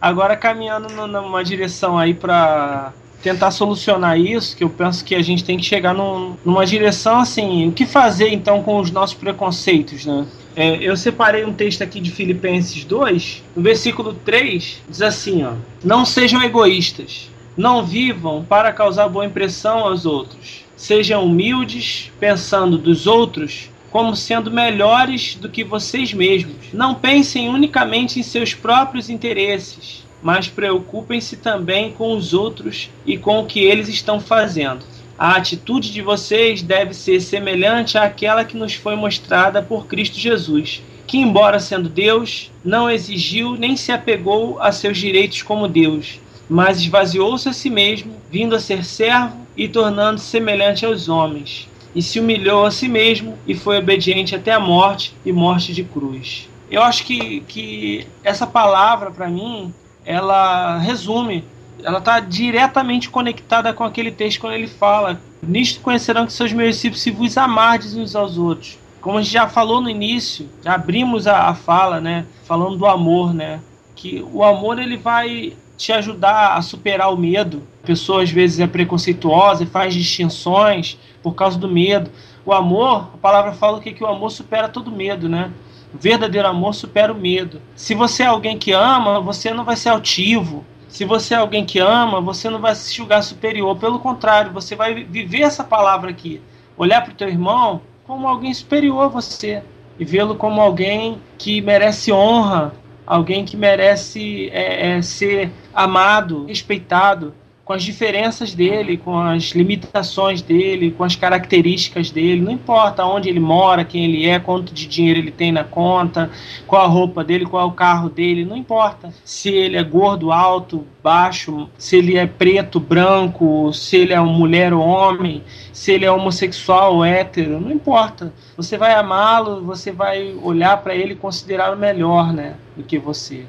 [0.00, 5.22] Agora caminhando nu- numa direção aí para tentar solucionar isso, que eu penso que a
[5.22, 9.16] gente tem que chegar num- numa direção assim, o que fazer então com os nossos
[9.16, 10.24] preconceitos, né?
[10.58, 15.52] É, eu separei um texto aqui de Filipenses 2, no versículo 3, diz assim, ó:
[15.84, 20.64] Não sejam egoístas, não vivam para causar boa impressão aos outros.
[20.76, 26.56] Sejam humildes, pensando dos outros como sendo melhores do que vocês mesmos.
[26.72, 33.38] Não pensem unicamente em seus próprios interesses, mas preocupem-se também com os outros e com
[33.38, 34.84] o que eles estão fazendo.
[35.18, 40.82] A atitude de vocês deve ser semelhante àquela que nos foi mostrada por Cristo Jesus,
[41.06, 46.80] que, embora sendo Deus, não exigiu nem se apegou a seus direitos como Deus, mas
[46.80, 52.20] esvaziou-se a si mesmo, vindo a ser servo e tornando-se semelhante aos homens e se
[52.20, 56.48] humilhou a si mesmo e foi obediente até a morte e morte de cruz.
[56.70, 59.72] Eu acho que, que essa palavra, para mim,
[60.04, 61.44] ela resume,
[61.82, 66.74] ela está diretamente conectada com aquele texto quando ele fala: Nisto conhecerão que seus meus
[66.74, 68.78] discípulos se vos amardes uns aos outros.
[69.00, 72.86] Como a gente já falou no início, já abrimos a, a fala, né, falando do
[72.86, 73.60] amor, né,
[73.94, 77.62] que o amor ele vai te ajudar a superar o medo.
[77.84, 82.10] A pessoa às vezes é preconceituosa e faz distinções por causa do medo.
[82.44, 85.52] O amor, a palavra fala que, que o amor supera todo medo, né?
[85.94, 87.62] O verdadeiro amor supera o medo.
[87.76, 90.64] Se você é alguém que ama, você não vai ser altivo.
[90.88, 93.76] Se você é alguém que ama, você não vai se julgar superior.
[93.76, 96.40] Pelo contrário, você vai viver essa palavra aqui.
[96.76, 99.62] Olhar para o teu irmão como alguém superior a você.
[99.98, 102.72] E vê-lo como alguém que merece honra,
[103.06, 107.34] alguém que merece é, é, ser amado, respeitado,
[107.68, 113.28] com as diferenças dele, com as limitações dele, com as características dele, não importa onde
[113.28, 116.30] ele mora, quem ele é, quanto de dinheiro ele tem na conta,
[116.66, 119.12] qual a roupa dele, qual é o carro dele, não importa.
[119.22, 124.72] Se ele é gordo, alto, baixo, se ele é preto, branco, se ele é mulher
[124.72, 128.32] ou homem, se ele é homossexual ou hétero, não importa.
[128.56, 133.44] Você vai amá-lo, você vai olhar para ele e considerá-lo melhor, né, do que você.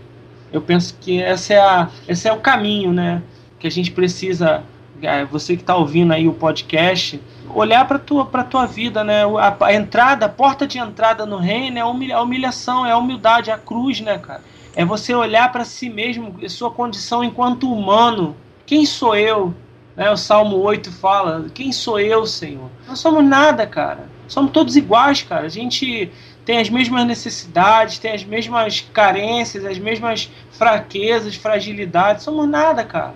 [0.51, 3.21] Eu penso que essa é a, esse é o caminho, né?
[3.59, 4.63] Que a gente precisa,
[5.01, 7.21] é, você que está ouvindo aí o podcast,
[7.53, 9.23] olhar para tua para tua vida, né?
[9.59, 12.97] A, entrada, a porta de entrada no reino é a, humilha, a humilhação, é a
[12.97, 14.41] humildade, a cruz, né, cara?
[14.75, 18.35] É você olhar para si mesmo, sua condição enquanto humano.
[18.65, 19.53] Quem sou eu?
[19.95, 22.69] Né, o Salmo 8 fala: Quem sou eu, Senhor?
[22.87, 24.07] Nós somos nada, cara.
[24.27, 25.47] Somos todos iguais, cara.
[25.47, 26.11] A gente
[26.45, 32.23] tem as mesmas necessidades, tem as mesmas carências, as mesmas fraquezas, fragilidades.
[32.23, 33.15] Somos nada, cara.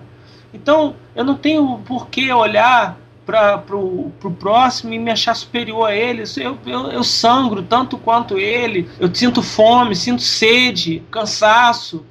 [0.54, 5.94] Então, eu não tenho por que olhar para o próximo e me achar superior a
[5.94, 6.22] ele.
[6.36, 12.04] Eu, eu, eu, sangro tanto quanto ele, eu sinto fome, sinto sede, cansaço,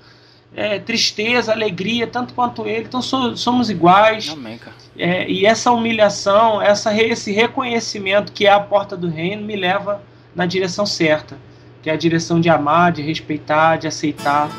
[0.56, 2.86] é, tristeza, alegria, tanto quanto ele.
[2.86, 4.30] Então so, somos iguais.
[4.30, 4.60] Amém,
[4.98, 10.02] é, e essa humilhação, essa, esse reconhecimento que é a porta do reino me leva
[10.36, 11.38] na direção certa,
[11.82, 14.50] que é a direção de amar, de respeitar, de aceitar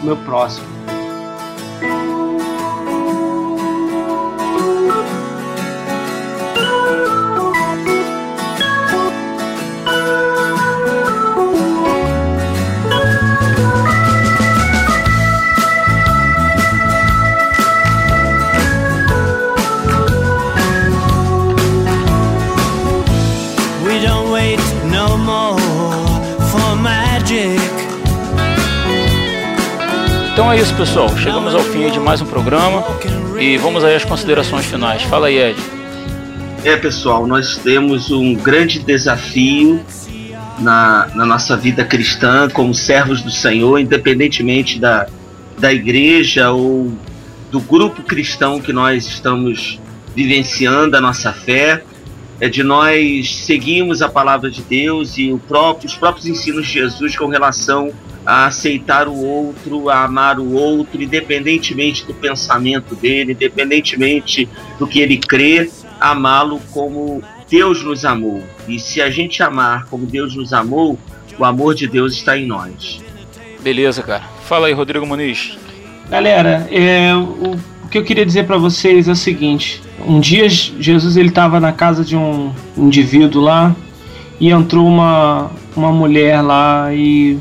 [0.00, 0.91] o meu próximo.
[30.52, 31.08] É isso, pessoal.
[31.16, 32.84] Chegamos ao fim de mais um programa
[33.40, 35.02] e vamos aí às considerações finais.
[35.02, 35.58] Fala aí, Ed.
[36.62, 39.82] É, pessoal, nós temos um grande desafio
[40.58, 45.06] na, na nossa vida cristã como servos do Senhor, independentemente da,
[45.58, 46.92] da igreja ou
[47.50, 49.80] do grupo cristão que nós estamos
[50.14, 51.82] vivenciando a nossa fé,
[52.38, 57.16] é de nós seguirmos a palavra de Deus e próprio, os próprios ensinos de Jesus
[57.16, 57.90] com relação
[58.24, 65.00] a aceitar o outro, a amar o outro, independentemente do pensamento dele, independentemente do que
[65.00, 65.70] ele crê,
[66.00, 68.42] amá-lo como Deus nos amou.
[68.68, 70.98] E se a gente amar como Deus nos amou,
[71.38, 73.00] o amor de Deus está em nós.
[73.60, 74.24] Beleza, cara.
[74.44, 75.56] Fala aí, Rodrigo Muniz.
[76.08, 80.48] Galera, é, o, o que eu queria dizer para vocês é o seguinte: um dia
[80.48, 83.74] Jesus ele estava na casa de um indivíduo lá
[84.40, 87.38] e entrou uma, uma mulher lá e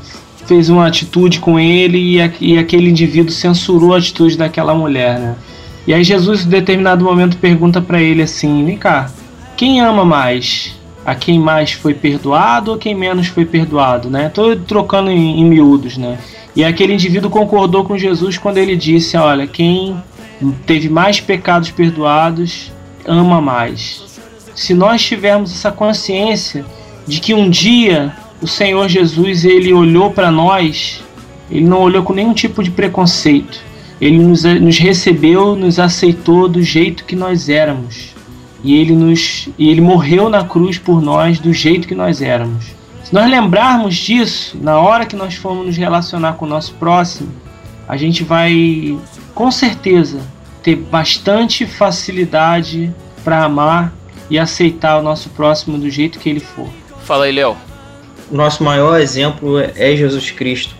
[0.52, 5.18] fez uma atitude com ele e, a, e aquele indivíduo censurou a atitude daquela mulher,
[5.18, 5.36] né?
[5.88, 9.10] E aí Jesus, em determinado momento, pergunta para ele assim: vem cá,
[9.56, 10.78] quem ama mais?
[11.06, 14.28] A quem mais foi perdoado ou quem menos foi perdoado, né?
[14.28, 16.18] Tô trocando em, em miúdos, né?
[16.54, 19.96] E aquele indivíduo concordou com Jesus quando ele disse: olha, quem
[20.66, 22.74] teve mais pecados perdoados
[23.06, 24.20] ama mais.
[24.54, 26.66] Se nós tivermos essa consciência
[27.08, 31.04] de que um dia o Senhor Jesus ele olhou para nós,
[31.50, 33.60] ele não olhou com nenhum tipo de preconceito.
[34.00, 38.16] Ele nos, nos recebeu, nos aceitou do jeito que nós éramos.
[38.64, 42.66] E ele, nos, e ele morreu na cruz por nós do jeito que nós éramos.
[43.04, 47.30] Se nós lembrarmos disso, na hora que nós formos nos relacionar com o nosso próximo,
[47.88, 48.98] a gente vai,
[49.36, 50.20] com certeza,
[50.64, 52.92] ter bastante facilidade
[53.24, 53.94] para amar
[54.30, 56.70] e aceitar o nosso próximo do jeito que ele for.
[57.04, 57.71] Fala aí, Léo
[58.32, 60.76] nosso maior exemplo é Jesus Cristo.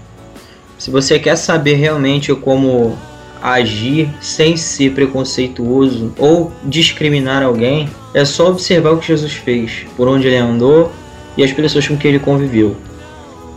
[0.78, 2.98] Se você quer saber realmente como
[3.42, 10.08] agir sem ser preconceituoso ou discriminar alguém, é só observar o que Jesus fez, por
[10.08, 10.92] onde ele andou
[11.38, 12.76] e as pessoas com que ele conviveu.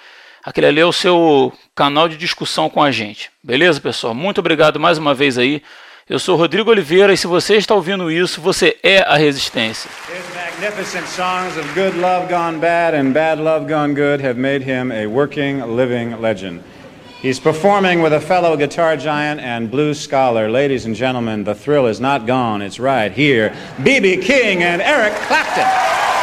[0.45, 3.31] Aquele ali é o seu canal de discussão com a gente.
[3.43, 4.13] Beleza, pessoal?
[4.13, 5.63] Muito obrigado mais uma vez aí.
[6.07, 9.89] Eu sou Rodrigo Oliveira e se você está ouvindo isso, você é a Resistência.
[10.35, 14.91] Magnificent songs of good love gone bad and bad love gone good have made him
[14.91, 16.61] a working, living legend.
[17.23, 20.47] He's performing with a fellow guitar giant and blues scholar.
[20.47, 22.61] Ladies and gentlemen, the thrill is not gone.
[22.61, 23.51] It's right here.
[23.83, 24.17] B.B.
[24.17, 26.14] King and Eric Clapton.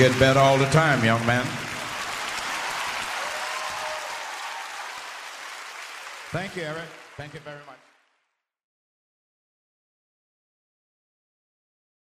[0.00, 1.49] Get better all the time, young man.